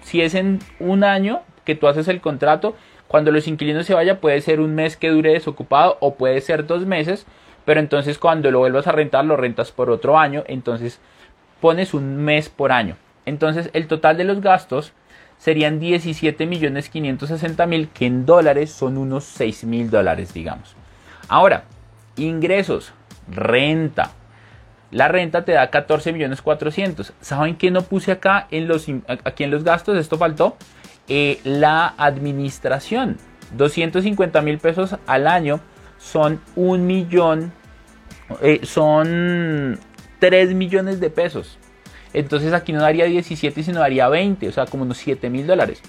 [0.02, 2.74] si es en un año que tú haces el contrato,
[3.06, 6.66] cuando los inquilinos se vayan, puede ser un mes que dure desocupado o puede ser
[6.66, 7.26] dos meses.
[7.64, 10.42] Pero entonces, cuando lo vuelvas a rentar, lo rentas por otro año.
[10.48, 11.00] Entonces,
[11.60, 12.96] pones un mes por año.
[13.24, 14.92] Entonces, el total de los gastos
[15.38, 20.76] serían 17 millones 560 mil, que en dólares son unos 6 mil dólares, digamos.
[21.28, 21.64] Ahora,
[22.16, 22.92] ingresos,
[23.28, 24.12] renta.
[24.90, 27.12] La renta te da 14 millones 400.
[27.20, 28.86] ¿Saben qué no puse acá en los,
[29.24, 29.98] aquí en gastos?
[29.98, 30.56] Esto faltó.
[31.08, 33.18] Eh, la administración.
[33.56, 35.60] 250 mil pesos al año
[35.98, 37.52] son un millón
[38.42, 39.78] eh, son
[40.18, 41.58] 3 millones de pesos.
[42.12, 45.80] Entonces aquí no daría 17, sino daría 20, o sea, como unos 7 mil dólares.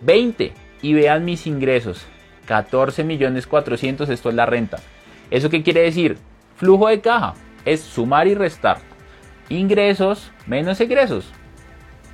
[0.00, 0.52] 20.
[0.82, 2.06] Y vean mis ingresos.
[2.46, 4.78] 14 millones 400, esto es la renta.
[5.30, 6.18] ¿Eso qué quiere decir?
[6.56, 8.78] Flujo de caja es sumar y restar.
[9.48, 11.26] Ingresos menos egresos.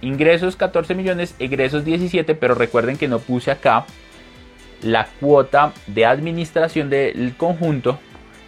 [0.02, 3.86] Ingresos 14 millones, egresos 17, pero recuerden que no puse acá
[4.82, 7.98] la cuota de administración del conjunto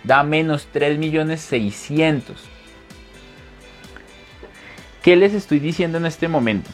[0.05, 2.58] da menos 3 millones 600.
[5.09, 6.69] ¿Qué les estoy diciendo en este momento?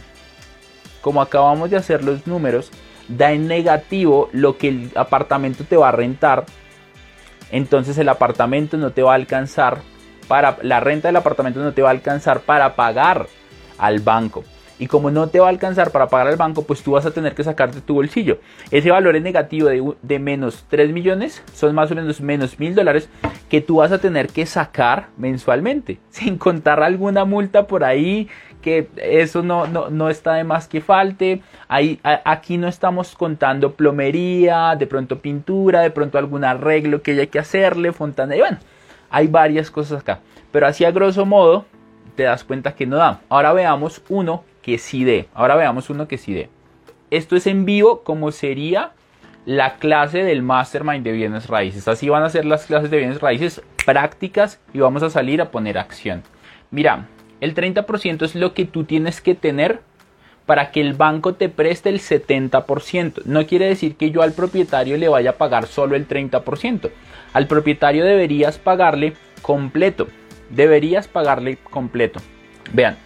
[1.02, 2.72] Como acabamos de hacer los números,
[3.06, 6.44] da en negativo lo que el apartamento te va a rentar.
[7.52, 9.82] Entonces el apartamento no te va a alcanzar
[10.26, 13.28] para la renta del apartamento no te va a alcanzar para pagar
[13.78, 14.42] al banco.
[14.78, 17.12] Y como no te va a alcanzar para pagar al banco, pues tú vas a
[17.12, 18.38] tener que sacarte tu bolsillo.
[18.70, 22.74] Ese valor es negativo de, de menos 3 millones, son más o menos menos mil
[22.74, 23.08] dólares
[23.48, 25.98] que tú vas a tener que sacar mensualmente.
[26.10, 28.28] Sin contar alguna multa por ahí,
[28.64, 31.42] que eso no, no, está de más que falte.
[31.68, 37.26] Ahí, aquí no estamos contando plomería, de pronto pintura, de pronto algún arreglo que haya
[37.26, 38.34] que hacerle, fontana.
[38.34, 38.56] Y bueno,
[39.10, 40.20] hay varias cosas acá.
[40.50, 41.66] Pero así a grosso modo
[42.16, 43.20] te das cuenta que no da.
[43.28, 45.28] Ahora veamos uno que sí dé.
[45.34, 46.48] Ahora veamos uno que sí dé.
[47.10, 48.92] Esto es en vivo como sería
[49.44, 51.86] la clase del Mastermind de bienes raíces.
[51.86, 55.50] Así van a ser las clases de bienes raíces prácticas y vamos a salir a
[55.50, 56.22] poner acción.
[56.70, 57.08] Mira,
[57.40, 59.80] el 30% es lo que tú tienes que tener
[60.46, 63.24] para que el banco te preste el 70%.
[63.26, 66.90] No quiere decir que yo al propietario le vaya a pagar solo el 30%.
[67.34, 70.08] Al propietario deberías pagarle completo.
[70.48, 72.20] Deberías pagarle completo.
[72.72, 72.96] Vean,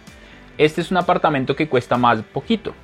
[0.59, 2.75] este es un apartamento que cuesta más poquito.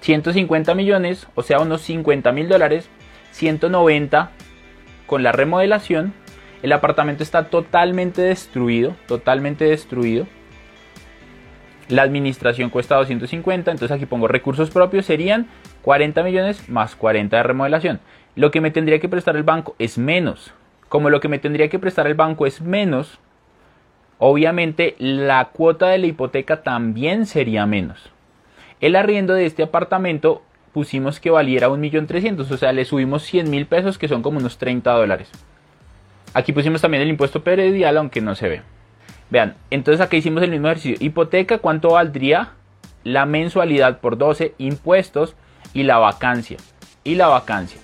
[0.00, 2.88] 150 millones, o sea, unos 50 mil dólares.
[3.32, 4.30] 190
[5.06, 6.14] con la remodelación.
[6.62, 10.26] El apartamento está totalmente destruido, totalmente destruido.
[11.88, 15.48] La administración cuesta 250, entonces aquí pongo recursos propios, serían
[15.82, 18.00] 40 millones más 40 de remodelación.
[18.36, 20.54] Lo que me tendría que prestar el banco es menos.
[20.88, 23.20] Como lo que me tendría que prestar el banco es menos,
[24.18, 28.10] Obviamente la cuota de la hipoteca también sería menos.
[28.80, 33.66] El arriendo de este apartamento pusimos que valiera 1.300.000, o sea, le subimos 100 mil
[33.66, 35.30] pesos que son como unos 30 dólares.
[36.34, 38.62] Aquí pusimos también el impuesto predial, aunque no se ve.
[39.30, 40.96] Vean, entonces aquí hicimos el mismo ejercicio.
[41.04, 42.52] Hipoteca, ¿cuánto valdría
[43.04, 45.34] la mensualidad por 12 impuestos
[45.72, 46.58] y la vacancia?
[47.04, 47.80] Y la vacancia.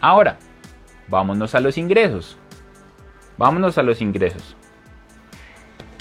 [0.00, 0.38] Ahora,
[1.08, 2.38] vámonos a los ingresos.
[3.38, 4.56] Vámonos a los ingresos.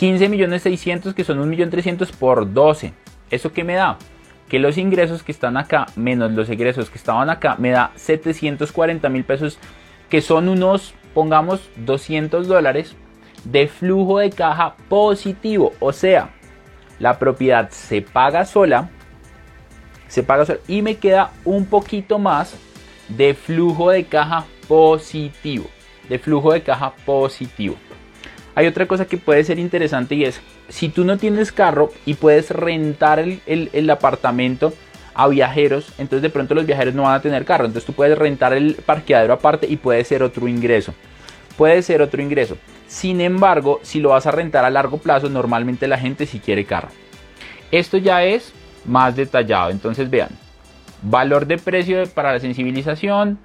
[0.02, 2.92] 15 millones 600 que son 1 millón 300 por 12.
[3.30, 4.00] ¿Eso qué me da?
[4.50, 9.08] Que los ingresos que están acá menos los egresos que estaban acá me da 740
[9.10, 9.60] mil pesos
[10.10, 12.96] que son unos, pongamos, 200 dólares
[13.44, 15.74] de flujo de caja positivo.
[15.80, 16.32] O sea,
[16.98, 18.90] la propiedad se paga sola,
[20.08, 22.56] se paga sola y me queda un poquito más
[23.08, 25.68] de flujo de caja positivo.
[26.10, 27.76] De flujo de caja positivo.
[28.56, 32.16] Hay otra cosa que puede ser interesante y es, si tú no tienes carro y
[32.16, 34.74] puedes rentar el, apartamento
[35.14, 38.18] a viajeros, entonces de pronto los viajeros no van a tener carro, entonces tú puedes
[38.18, 40.94] rentar el parqueadero aparte y puede ser otro ingreso.
[41.58, 42.58] Puede ser otro ingreso.
[42.88, 46.66] Sin embargo, si lo vas a rentar a largo plazo, normalmente la gente sí quiere
[46.66, 46.90] carro.
[47.72, 48.54] Esto ya es
[48.86, 50.30] más detallado, entonces vean,
[51.02, 53.40] valor de precio para la sensibilización,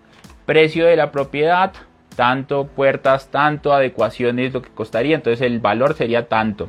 [0.47, 1.73] precio de la propiedad,
[2.17, 6.69] tanto puertas, tanto adecuaciones, lo que costaría, entonces el valor sería tanto.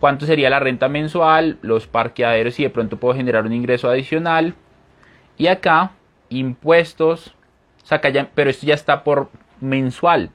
[0.00, 1.58] ¿Cuánto sería la renta mensual?
[1.62, 4.54] Los parqueaderos y de pronto puedo generar un ingreso adicional.
[5.38, 5.92] Y acá,
[6.28, 7.34] impuestos,
[7.84, 10.30] saca ya, pero esto ya está por mensual.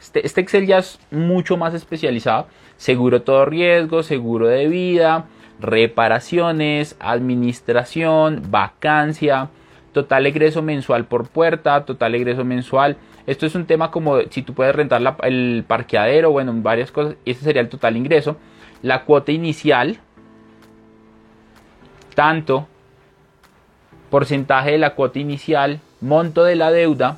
[0.00, 2.48] Este, este Excel ya es mucho más especializado.
[2.76, 5.26] Seguro todo riesgo, seguro de vida,
[5.60, 9.50] reparaciones, administración, vacancia,
[9.92, 14.54] total egreso mensual por puerta, total egreso mensual esto es un tema como si tú
[14.54, 17.14] puedes rentar el parqueadero, bueno, varias cosas.
[17.24, 18.36] Ese sería el total ingreso.
[18.82, 19.98] La cuota inicial,
[22.14, 22.66] tanto
[24.10, 27.16] porcentaje de la cuota inicial, monto de la deuda,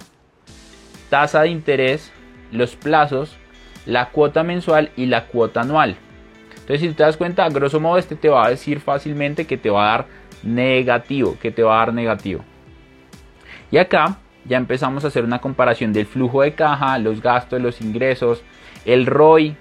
[1.09, 2.13] tasa de interés,
[2.53, 3.37] los plazos,
[3.87, 5.97] la cuota mensual y la cuota anual.
[6.51, 9.57] Entonces, si te das cuenta, a grosso modo, este te va a decir fácilmente que
[9.57, 10.07] te va a dar
[10.43, 12.45] negativo, que te va a dar negativo.
[13.71, 17.81] Y acá ya empezamos a hacer una comparación del flujo de caja, los gastos, los
[17.81, 18.43] ingresos,
[18.85, 19.57] el ROI.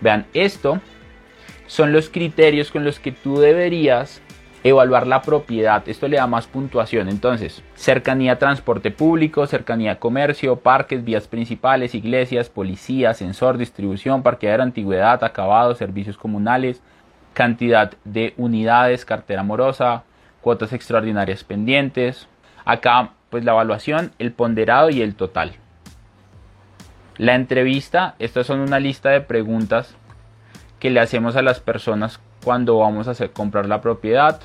[0.00, 0.80] Vean, esto
[1.66, 4.20] son los criterios con los que tú deberías
[4.64, 5.82] evaluar la propiedad.
[5.88, 7.08] Esto le da más puntuación.
[7.08, 14.22] Entonces, cercanía a transporte público, cercanía a comercio, parques, vías principales, iglesias, policía, sensor, distribución,
[14.22, 16.80] parqueadero, antigüedad, acabado, servicios comunales,
[17.32, 20.04] cantidad de unidades, cartera amorosa,
[20.40, 22.28] cuotas extraordinarias pendientes.
[22.64, 25.52] Acá, pues la evaluación, el ponderado y el total.
[27.16, 29.96] La entrevista, estas son una lista de preguntas
[30.78, 34.38] que le hacemos a las personas cuando vamos a comprar la propiedad.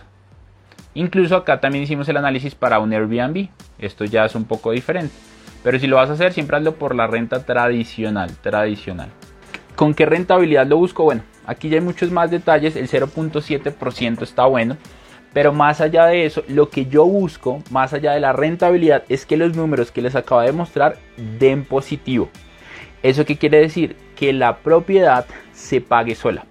[0.94, 3.50] Incluso acá también hicimos el análisis para un Airbnb.
[3.78, 5.14] Esto ya es un poco diferente.
[5.66, 8.38] Pero si lo vas a hacer, siempre hazlo por la renta tradicional.
[8.38, 9.10] Tradicional.
[9.76, 11.04] ¿Con qué rentabilidad lo busco?
[11.04, 12.78] Bueno, aquí ya hay muchos más detalles.
[12.78, 14.78] El 0.7% está bueno.
[15.38, 19.28] Pero más allá de eso, lo que yo busco, más allá de la rentabilidad, es
[19.28, 20.98] que los números que les acabo de mostrar
[21.38, 22.32] den positivo.
[23.04, 23.96] ¿Eso qué quiere decir?
[24.16, 26.46] Que la propiedad se pague sola.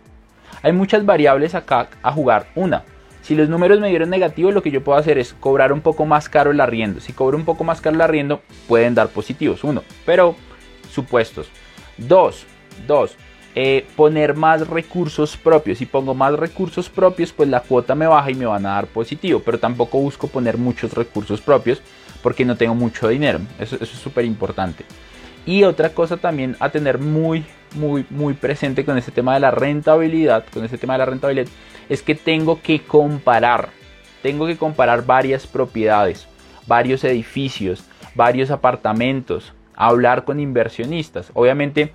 [0.62, 2.46] Hay muchas variables acá a jugar.
[2.54, 2.84] Una,
[3.22, 6.06] si los números me dieron negativos, lo que yo puedo hacer es cobrar un poco
[6.06, 7.00] más caro el arriendo.
[7.00, 9.64] Si cobro un poco más caro el arriendo, pueden dar positivos.
[9.64, 10.36] Uno, pero
[10.92, 11.50] supuestos.
[11.98, 12.46] Dos,
[12.86, 13.16] dos,
[13.58, 15.78] eh, poner más recursos propios.
[15.78, 18.86] Si pongo más recursos propios, pues la cuota me baja y me van a dar
[18.86, 19.40] positivo.
[19.42, 21.80] Pero tampoco busco poner muchos recursos propios
[22.22, 23.40] porque no tengo mucho dinero.
[23.58, 24.84] Eso, es súper importante.
[25.46, 29.50] Y otra cosa también a tener muy, muy, muy presente con este tema de la
[29.50, 31.46] rentabilidad, con este tema de la rentabilidad,
[31.88, 33.70] es que tengo que comparar,
[34.22, 36.28] tengo que comparar varias propiedades,
[36.66, 37.84] varios edificios,
[38.14, 41.30] varios apartamentos, hablar con inversionistas.
[41.32, 41.94] Obviamente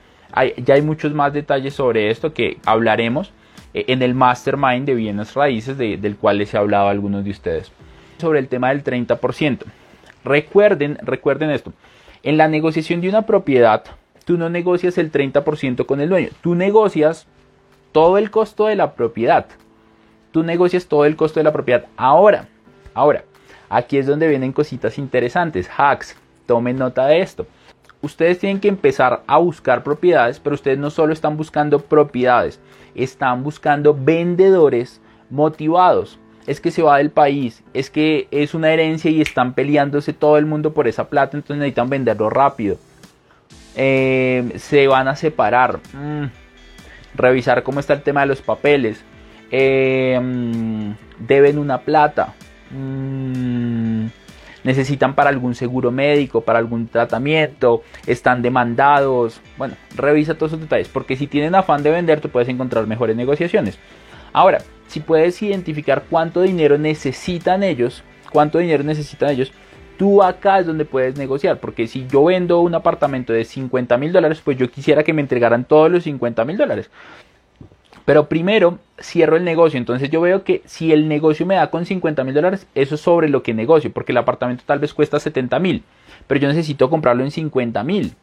[0.57, 3.31] ya hay muchos más detalles sobre esto que hablaremos
[3.73, 7.31] eh, en el mastermind de bienes raíces del cual les he hablado a algunos de
[7.31, 7.71] ustedes.
[8.17, 9.59] Sobre el tema del 30%.
[10.23, 11.73] Recuerden, recuerden esto.
[12.23, 13.83] En la negociación de una propiedad,
[14.25, 17.27] tú no negocias el 30% con el dueño, tú negocias
[17.91, 19.47] todo el costo de la propiedad.
[20.31, 21.85] Tú negocias todo el costo de la propiedad.
[21.97, 22.47] Ahora,
[22.93, 23.25] ahora,
[23.69, 26.15] aquí es donde vienen cositas interesantes, hacks.
[26.45, 27.47] Tomen nota de esto.
[28.01, 32.59] Ustedes tienen que empezar a buscar propiedades, pero ustedes no solo están buscando propiedades,
[32.95, 36.19] están buscando vendedores motivados.
[36.47, 40.37] Es que se va del país, es que es una herencia y están peleándose todo
[40.37, 42.77] el mundo por esa plata, entonces necesitan venderlo rápido.
[43.75, 46.25] Eh, se van a separar, mm,
[47.13, 49.03] revisar cómo está el tema de los papeles,
[49.51, 52.33] mm, deben una plata,
[52.71, 54.07] mm,
[54.63, 59.41] necesitan para algún seguro médico, para algún tratamiento, están demandados.
[59.57, 63.15] Bueno, revisa todos esos detalles, porque si tienen afán de vender, tú puedes encontrar mejores
[63.15, 63.79] negociaciones.
[64.33, 69.51] Ahora, si puedes identificar cuánto dinero necesitan ellos, cuánto dinero necesitan ellos,
[69.97, 71.59] tú acá es donde puedes negociar.
[71.59, 75.21] Porque si yo vendo un apartamento de 50 mil dólares, pues yo quisiera que me
[75.21, 76.89] entregaran todos los 50 mil dólares.
[78.05, 79.77] Pero primero cierro el negocio.
[79.77, 83.01] Entonces yo veo que si el negocio me da con 50 mil dólares, eso es
[83.01, 83.91] sobre lo que negocio.
[83.91, 85.83] Porque el apartamento tal vez cuesta 70 mil.
[86.27, 88.13] Pero yo necesito comprarlo en 50 mil.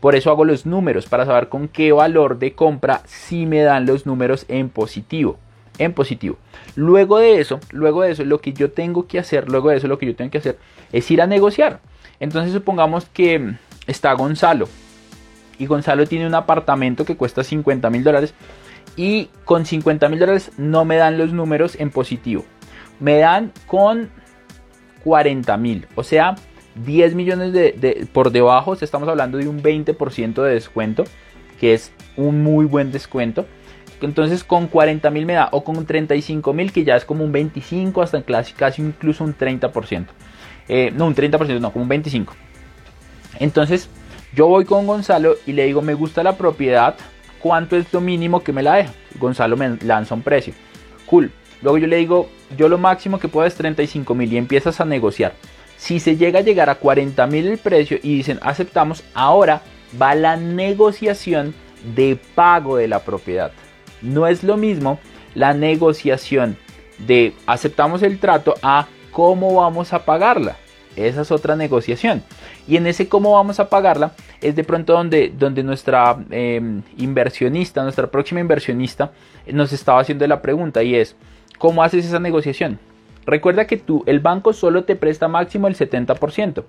[0.00, 3.86] Por eso hago los números para saber con qué valor de compra si me dan
[3.86, 5.38] los números en positivo
[5.78, 6.36] en positivo.
[6.74, 9.88] Luego de eso, luego de eso, lo que yo tengo que hacer, luego de eso,
[9.88, 10.58] lo que yo tengo que hacer
[10.92, 11.80] es ir a negociar.
[12.20, 13.54] Entonces supongamos que
[13.86, 14.68] está Gonzalo
[15.58, 18.34] y Gonzalo tiene un apartamento que cuesta 50 mil dólares
[18.96, 22.44] y con 50 mil dólares no me dan los números en positivo.
[22.98, 24.10] Me dan con
[25.04, 26.34] 40 mil, o sea,
[26.84, 31.04] 10 millones de, por debajo, estamos hablando de un 20% de descuento,
[31.60, 33.46] que es un muy buen descuento.
[34.02, 37.32] Entonces con 40 mil me da, o con 35 mil que ya es como un
[37.32, 40.06] 25 hasta casi, casi incluso un 30%.
[40.68, 42.26] Eh, no, un 30%, no, como un 25%.
[43.38, 43.88] Entonces
[44.34, 46.96] yo voy con Gonzalo y le digo, me gusta la propiedad,
[47.40, 48.92] ¿cuánto es lo mínimo que me la deja?
[49.18, 50.54] Gonzalo me lanza un precio.
[51.06, 51.30] Cool.
[51.62, 54.84] Luego yo le digo, yo lo máximo que puedo es 35 mil y empiezas a
[54.84, 55.32] negociar.
[55.76, 59.62] Si se llega a llegar a 40 mil el precio y dicen aceptamos, ahora
[60.00, 61.54] va la negociación
[61.94, 63.52] de pago de la propiedad.
[64.02, 64.98] No es lo mismo
[65.34, 66.56] la negociación
[66.98, 70.56] de aceptamos el trato a cómo vamos a pagarla.
[70.96, 72.22] Esa es otra negociación.
[72.66, 77.82] Y en ese cómo vamos a pagarla es de pronto donde, donde nuestra em, inversionista,
[77.82, 79.12] nuestra próxima inversionista,
[79.52, 81.16] nos estaba haciendo la pregunta y es,
[81.58, 82.78] ¿cómo haces esa negociación?
[83.26, 86.64] Recuerda que tú, el banco solo te presta máximo el 70%.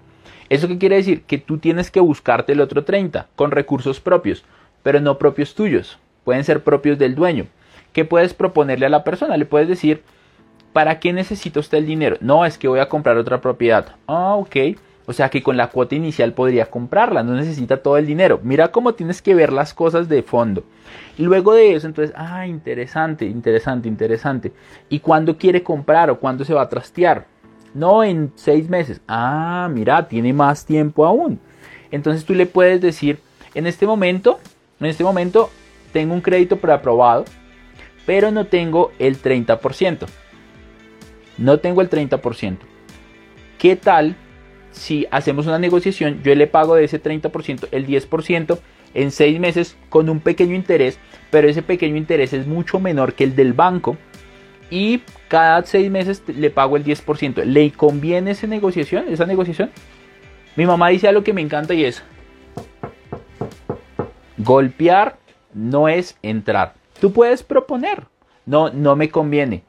[0.50, 1.24] ¿Eso qué quiere decir?
[1.24, 4.44] Que tú tienes que buscarte el otro 30% con recursos propios,
[4.84, 7.48] pero no propios tuyos pueden ser propios del dueño.
[7.94, 9.38] ¿Qué puedes proponerle a la persona?
[9.38, 10.04] Le puedes decir,
[10.78, 12.18] ¿para qué necesita usted el dinero?
[12.22, 13.96] No, es que voy a comprar otra propiedad.
[14.06, 14.78] Ah, ok.
[15.08, 18.40] O sea que con la cuota inicial podría comprarla, no necesita todo el dinero.
[18.44, 20.64] Mira cómo tienes que ver las cosas de fondo.
[21.18, 24.54] Y luego de eso, entonces, ah, interesante, interesante, interesante.
[24.88, 27.26] ¿Y cuándo quiere comprar o cuándo se va a trastear?
[27.74, 29.02] No en seis meses.
[29.08, 31.40] Ah, mira, tiene más tiempo aún.
[31.90, 33.18] Entonces tú le puedes decir,
[33.56, 34.40] en este momento,
[34.80, 35.50] en este momento
[35.92, 37.26] tengo un crédito preaprobado,
[38.06, 40.06] pero no tengo el 30%.
[41.38, 42.58] No tengo el 30%.
[43.58, 44.16] ¿Qué tal
[44.72, 46.22] si hacemos una negociación?
[46.24, 48.60] Yo le pago de ese 30% el 10%
[48.94, 53.24] en seis meses con un pequeño interés, pero ese pequeño interés es mucho menor que
[53.24, 53.98] el del banco.
[54.70, 57.44] Y cada seis meses le pago el 10%.
[57.46, 59.06] ¿Le conviene esa negociación?
[59.08, 59.72] ¿Esa negociación?
[60.56, 62.04] Mi mamá dice algo que me encanta y es,
[64.38, 65.20] golpear
[65.54, 66.74] no es entrar.
[67.00, 68.06] Tú puedes proponer,
[68.46, 69.64] no, no me conviene.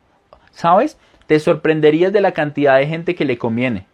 [0.51, 0.99] ¿Sabes?
[1.29, 3.87] Te sorprenderías de la cantidad de gente que le conviene.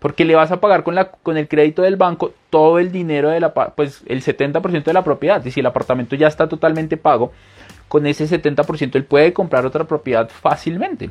[0.00, 3.28] Porque le vas a pagar con, la, con el crédito del banco todo el dinero
[3.28, 5.44] de la, pues el 70% de la propiedad.
[5.44, 7.30] Y si el apartamento ya está totalmente pago,
[7.86, 11.10] con ese 70% él puede comprar otra propiedad fácilmente.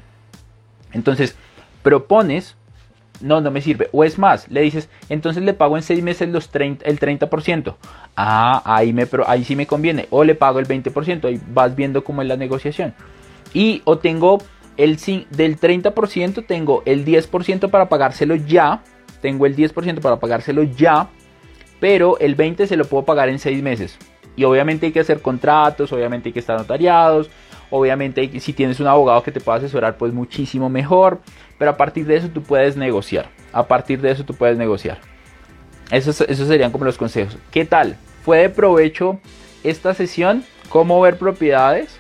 [0.92, 1.38] Entonces,
[1.84, 2.58] propones
[3.22, 3.90] no, no me sirve.
[3.92, 7.76] O es más, le dices, entonces le pago en seis meses los 30, el 30%.
[8.16, 10.08] Ah, ahí, me, ahí sí me conviene.
[10.10, 12.94] O le pago el 20%, ahí vas viendo cómo es la negociación.
[13.54, 14.40] Y o tengo
[14.80, 14.96] el
[15.30, 18.82] del 30%, tengo el 10% para pagárselo ya.
[19.22, 21.10] Tengo el 10% para pagárselo ya.
[21.82, 23.98] Pero el 20% se lo puedo pagar en seis meses.
[24.38, 27.30] Y obviamente hay que hacer contratos, obviamente hay que estar notariados.
[27.70, 31.20] Obviamente si tienes un abogado que te pueda asesorar, pues muchísimo mejor.
[31.58, 33.30] Pero a partir de eso tú puedes negociar.
[33.52, 35.00] A partir de eso tú puedes negociar.
[35.92, 37.38] Esos, serían como los consejos.
[37.52, 37.98] ¿Qué tal?
[38.24, 39.20] ¿Fue de provecho
[39.66, 40.46] esta sesión?
[40.70, 42.00] ¿Cómo ver propiedades?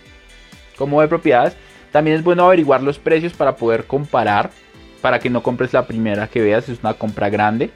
[0.78, 1.58] ¿Cómo ver propiedades?
[1.92, 4.52] También es bueno averiguar los precios para poder comparar.
[5.02, 6.70] Para que no compres la primera que veas.
[6.70, 7.72] Es una compra grande.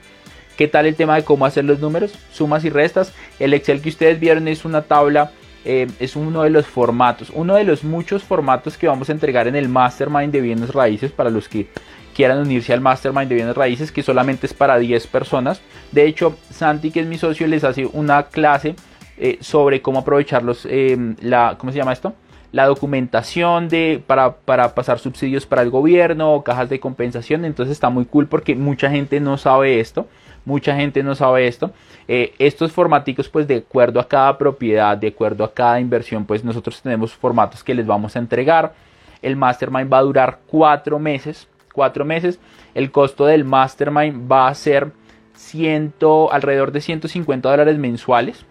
[0.58, 2.14] ¿Qué tal el tema de cómo hacer los números?
[2.32, 3.14] Sumas y restas.
[3.40, 5.32] El Excel que ustedes vieron es una tabla
[5.66, 9.48] eh, es uno de los formatos, uno de los muchos formatos que vamos a entregar
[9.48, 11.70] en el Mastermind de Bienes Raíces para los que
[12.14, 15.62] quieran unirse al Mastermind de Bienes Raíces, que solamente es para 10 personas.
[15.94, 18.76] De hecho, Santi, que es mi socio, les hace una clase
[19.18, 22.14] eh, sobre cómo aprovechar los, eh, la, ¿cómo se llama esto?
[22.54, 27.44] La documentación de, para, para pasar subsidios para el gobierno, cajas de compensación.
[27.44, 30.08] Entonces está muy cool porque mucha gente no sabe esto.
[30.46, 31.72] Mucha gente no sabe esto.
[32.08, 36.44] Eh, estos formaticos, pues de acuerdo a cada propiedad, de acuerdo a cada inversión, pues
[36.44, 38.74] nosotros tenemos formatos que les vamos a entregar.
[39.22, 41.48] El mastermind va a durar cuatro meses.
[41.74, 42.40] Cuatro meses.
[42.76, 44.92] El costo del mastermind va a ser
[45.34, 48.46] ciento, alrededor de 150 dólares mensuales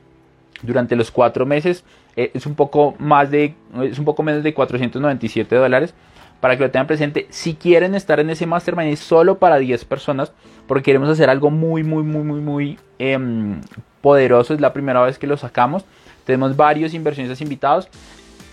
[0.62, 1.84] durante los cuatro meses.
[2.16, 5.94] Eh, es un poco más de, es un poco menos de 497 dólares
[6.42, 7.26] para que lo tengan presente.
[7.30, 10.32] Si quieren estar en ese mastermind es solo para 10 personas,
[10.66, 13.60] porque queremos hacer algo muy, muy, muy, muy, muy em,
[14.00, 14.52] poderoso.
[14.52, 15.84] Es la primera vez que lo sacamos.
[16.24, 17.88] Tenemos varios inversionistas invitados.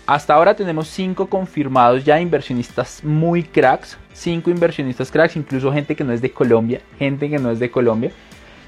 [0.06, 3.98] Hasta ahora tenemos 5 confirmados ya inversionistas muy cracks.
[4.12, 6.80] 5 inversionistas cracks, incluso gente que no es de Colombia.
[6.96, 8.12] Gente que no es de Colombia.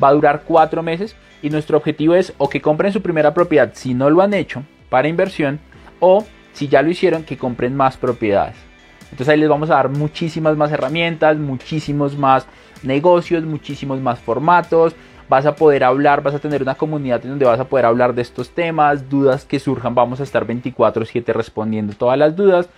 [0.03, 3.70] Va a durar 4 meses y nuestro objetivo es o que compren su primera propiedad
[3.72, 5.59] si no lo han hecho para inversión
[6.01, 8.57] o si ya lo hicieron que compren más propiedades.
[9.05, 12.47] Entonces ahí les vamos a dar muchísimas más herramientas, muchísimos más
[12.82, 14.95] negocios, muchísimos más formatos.
[15.30, 18.14] Vas a poder hablar, vas a tener una comunidad en donde vas a poder hablar
[18.14, 22.68] de estos temas, dudas que surjan, vamos a estar 24/7 respondiendo todas las dudas.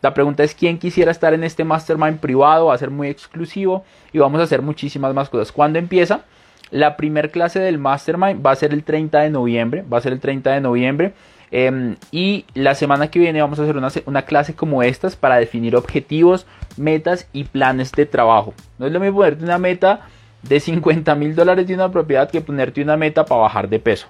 [0.00, 3.84] La pregunta es quién quisiera estar en este mastermind privado, va a ser muy exclusivo
[4.10, 5.52] y vamos a hacer muchísimas más cosas.
[5.52, 6.22] ¿Cuándo empieza?
[6.70, 10.14] La primera clase del mastermind va a ser el 30 de noviembre, va a ser
[10.14, 11.12] el 30 de noviembre.
[11.50, 13.76] Em, y la semana que viene vamos a hacer
[14.06, 16.46] una, clase como estas para definir objetivos,
[16.76, 18.54] metas y planes de trabajo.
[18.78, 20.00] No es lo mismo ponerte una meta
[20.42, 24.08] de 50 mil dólares de una propiedad que ponerte una meta para bajar de peso.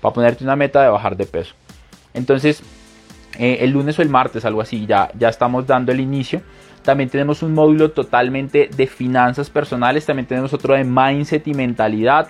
[0.00, 1.54] Para ponerte una meta de bajar de peso.
[2.14, 2.62] Entonces,
[3.38, 6.42] eh, el lunes o el martes, algo así, ya, ya estamos dando el inicio.
[6.82, 10.06] También tenemos un módulo totalmente de finanzas personales.
[10.06, 12.28] También tenemos otro de mindset y mentalidad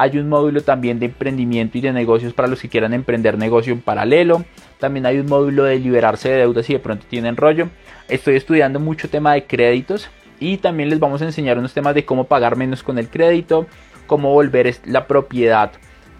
[0.00, 3.74] hay un módulo también de emprendimiento y de negocios para los que quieran emprender negocio
[3.74, 4.46] en paralelo.
[4.78, 7.68] También hay un módulo de liberarse de deudas si de pronto tienen rollo.
[8.08, 12.06] Estoy estudiando mucho tema de créditos y también les vamos a enseñar unos temas de
[12.06, 13.66] cómo pagar menos con el crédito,
[14.06, 15.72] cómo volver la propiedad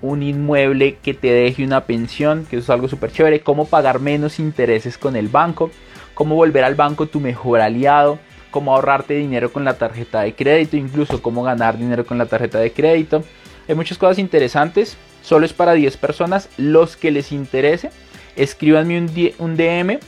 [0.02, 4.00] un inmueble que te deje una pensión, que eso es algo súper chévere, cómo pagar
[4.00, 5.70] menos intereses con el banco,
[6.14, 8.18] cómo volver al banco tu mejor aliado,
[8.50, 12.58] cómo ahorrarte dinero con la tarjeta de crédito, incluso cómo ganar dinero con la tarjeta
[12.58, 13.24] de crédito.
[13.70, 14.96] Hay muchas cosas interesantes.
[15.22, 16.48] Solo es para 10 personas.
[16.56, 17.92] Los que les interese,
[18.34, 20.00] escríbanme un, DM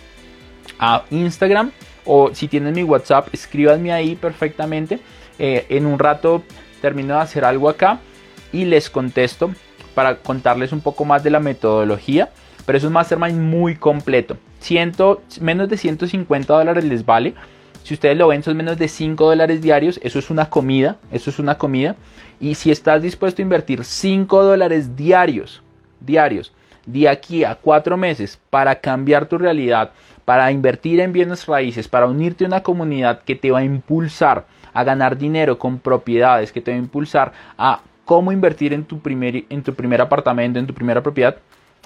[0.81, 1.71] a Instagram
[2.05, 4.99] o si tienen mi WhatsApp, escríbanme ahí perfectamente.
[5.39, 6.43] Eh, en un rato
[6.81, 8.01] termino de hacer algo acá
[8.53, 9.53] y les contesto
[9.95, 12.31] para contarles un poco más de la metodología.
[12.67, 14.39] Pero es un mastermind muy completo.
[15.41, 17.35] menos de 150 dólares les vale.
[17.83, 19.99] Si ustedes lo ven, son menos de 5 dólares diarios.
[20.03, 20.97] Eso es una comida.
[21.11, 21.97] Eso es una comida.
[22.41, 25.63] Y si estás dispuesto a invertir 5 dólares diarios,
[26.01, 26.53] diarios,
[26.87, 29.93] de aquí a 4 meses para cambiar tu realidad,
[30.25, 34.47] para invertir en bienes raíces, para unirte a una comunidad que te va a impulsar
[34.73, 39.01] a ganar dinero con propiedades, que te va a impulsar a cómo invertir en tu
[39.01, 41.37] primer, en tu primer apartamento, en tu primera propiedad,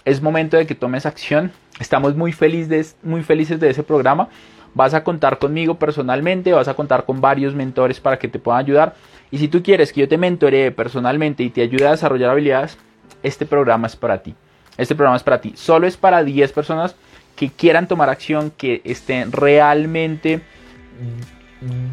[0.04, 1.52] es momento de que tomes acción.
[1.80, 4.28] Estamos muy, felices de, muy felices de ese programa.
[4.76, 8.60] Vas a contar conmigo personalmente, vas a contar con varios mentores para que te puedan
[8.60, 8.94] ayudar.
[9.30, 12.76] Y si tú quieres que yo te mentoree personalmente y te ayude a desarrollar habilidades,
[13.22, 14.34] este programa es para ti.
[14.76, 15.54] Este programa es para ti.
[15.56, 16.94] Solo es para 10 personas
[17.36, 20.42] que quieran tomar acción, que estén realmente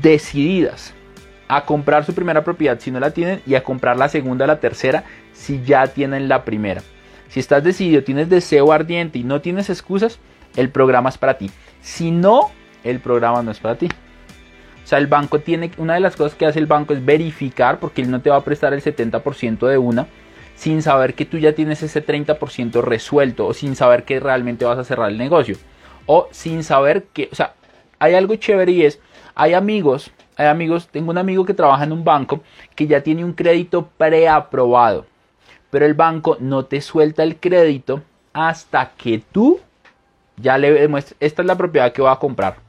[0.01, 0.93] decididas
[1.47, 4.59] a comprar su primera propiedad si no la tienen y a comprar la segunda, la
[4.59, 6.81] tercera si ya tienen la primera.
[7.29, 10.19] Si estás decidido, tienes deseo ardiente y no tienes excusas,
[10.57, 11.49] el programa es para ti.
[11.81, 12.51] Si no,
[12.83, 13.87] el programa no es para ti.
[14.83, 17.79] O sea, el banco tiene, una de las cosas que hace el banco es verificar,
[17.79, 20.07] porque él no te va a prestar el 70% de una,
[20.55, 24.77] sin saber que tú ya tienes ese 30% resuelto, o sin saber que realmente vas
[24.77, 25.55] a cerrar el negocio,
[26.05, 27.53] o sin saber que, o sea,
[27.99, 28.99] hay algo chévere y es,
[29.35, 32.41] hay amigos hay amigos, tengo un amigo que trabaja en un banco
[32.75, 35.05] que ya tiene un crédito preaprobado,
[35.69, 38.01] pero el banco no te suelta el crédito
[38.33, 39.59] hasta que tú
[40.37, 42.62] ya le demuestres, esta es la propiedad que voy a comprar.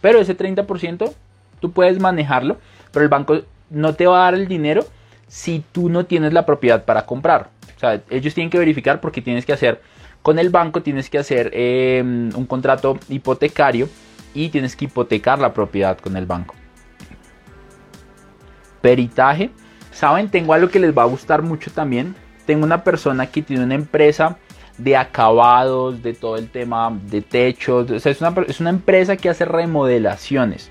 [0.00, 1.12] Pero ese 30%
[1.60, 2.58] tú puedes manejarlo,
[2.92, 4.84] pero el banco no te va a dar el dinero
[5.28, 7.50] si tú no tienes la propiedad para comprar.
[7.76, 9.80] O sea, ellos tienen que verificar porque tienes que hacer,
[10.22, 13.88] con el banco tienes que hacer eh, un contrato hipotecario
[14.34, 16.54] y tienes que hipotecar la propiedad con el banco
[18.80, 19.50] peritaje.
[19.92, 22.14] Saben, tengo algo que les va a gustar mucho también.
[22.46, 24.38] Tengo una persona que tiene una empresa
[24.82, 27.90] de acabados, de todo el tema de techos.
[27.90, 30.70] es, una, es una empresa que hace remodelaciones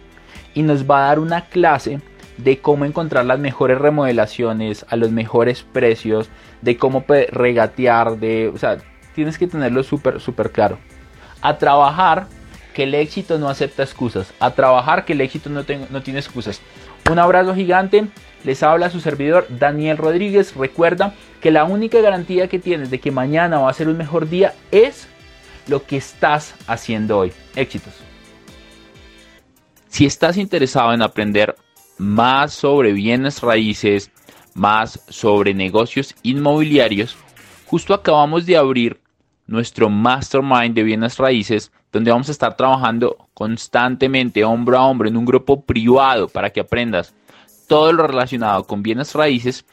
[0.53, 1.99] y nos va a dar una clase
[2.37, 6.29] de cómo encontrar las mejores remodelaciones a los mejores precios,
[6.61, 8.77] de cómo regatear, de, o sea,
[9.13, 10.77] tienes que tenerlo súper, súper claro.
[11.41, 12.27] A trabajar
[12.73, 16.61] que el éxito no acepta excusas, a trabajar que el éxito no, no tiene excusas.
[17.09, 18.07] Un abrazo gigante.
[18.43, 20.55] Les habla su servidor Daniel Rodríguez.
[20.55, 24.29] Recuerda que la única garantía que tienes de que mañana va a ser un mejor
[24.29, 25.07] día es
[25.67, 27.31] lo que estás haciendo hoy.
[27.55, 27.93] Éxitos.
[29.87, 31.55] Si estás interesado en aprender
[31.97, 34.11] más sobre bienes raíces,
[34.53, 37.17] más sobre negocios inmobiliarios,
[37.65, 39.01] justo acabamos de abrir
[39.47, 45.17] nuestro mastermind de bienes raíces donde vamos a estar trabajando constantemente, hombro a hombro, en
[45.17, 47.15] un grupo privado para que aprendas
[47.69, 49.65] todo lo relacionado con bienes raíces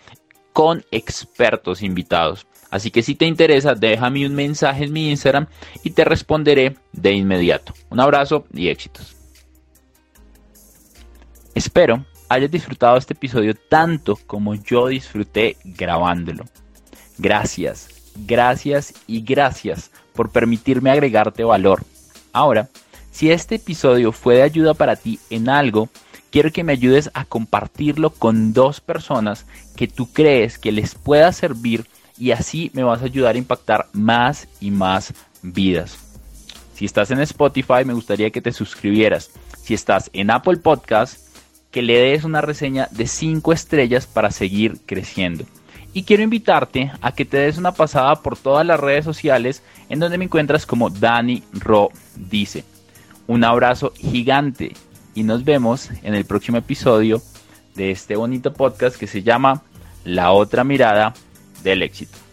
[0.53, 2.47] con expertos invitados.
[2.71, 5.49] Así que si te interesa, déjame un mensaje en mi Instagram
[5.83, 7.75] y te responderé de inmediato.
[7.91, 9.17] Un abrazo y éxitos.
[11.55, 16.45] Espero hayas disfrutado este episodio tanto como yo disfruté grabándolo.
[17.19, 21.83] Gracias, gracias y gracias por permitirme agregarte valor
[22.37, 22.69] Ahora,
[23.11, 25.89] si este episodio fue de ayuda para ti en algo,
[26.31, 29.47] quiero que me ayudes a compartirlo con dos personas
[29.77, 31.87] que tú crees que les pueda servir
[32.19, 35.13] y así me vas a ayudar a impactar más y más
[35.43, 35.99] vidas.
[36.75, 39.31] Si estás en Spotify, me gustaría que te suscribieras.
[39.63, 41.27] Si estás en Apple Podcast,
[41.71, 45.45] que le des una reseña de 5 estrellas para seguir creciendo.
[45.93, 49.99] Y quiero invitarte a que te des una pasada por todas las redes sociales en
[49.99, 52.65] donde me encuentras como Dani Ro dice.
[53.27, 54.75] Un abrazo gigante
[55.17, 57.21] y nos vemos en el próximo episodio
[57.75, 59.63] de este bonito podcast que se llama
[60.05, 61.15] La otra mirada
[61.65, 62.26] del éxito.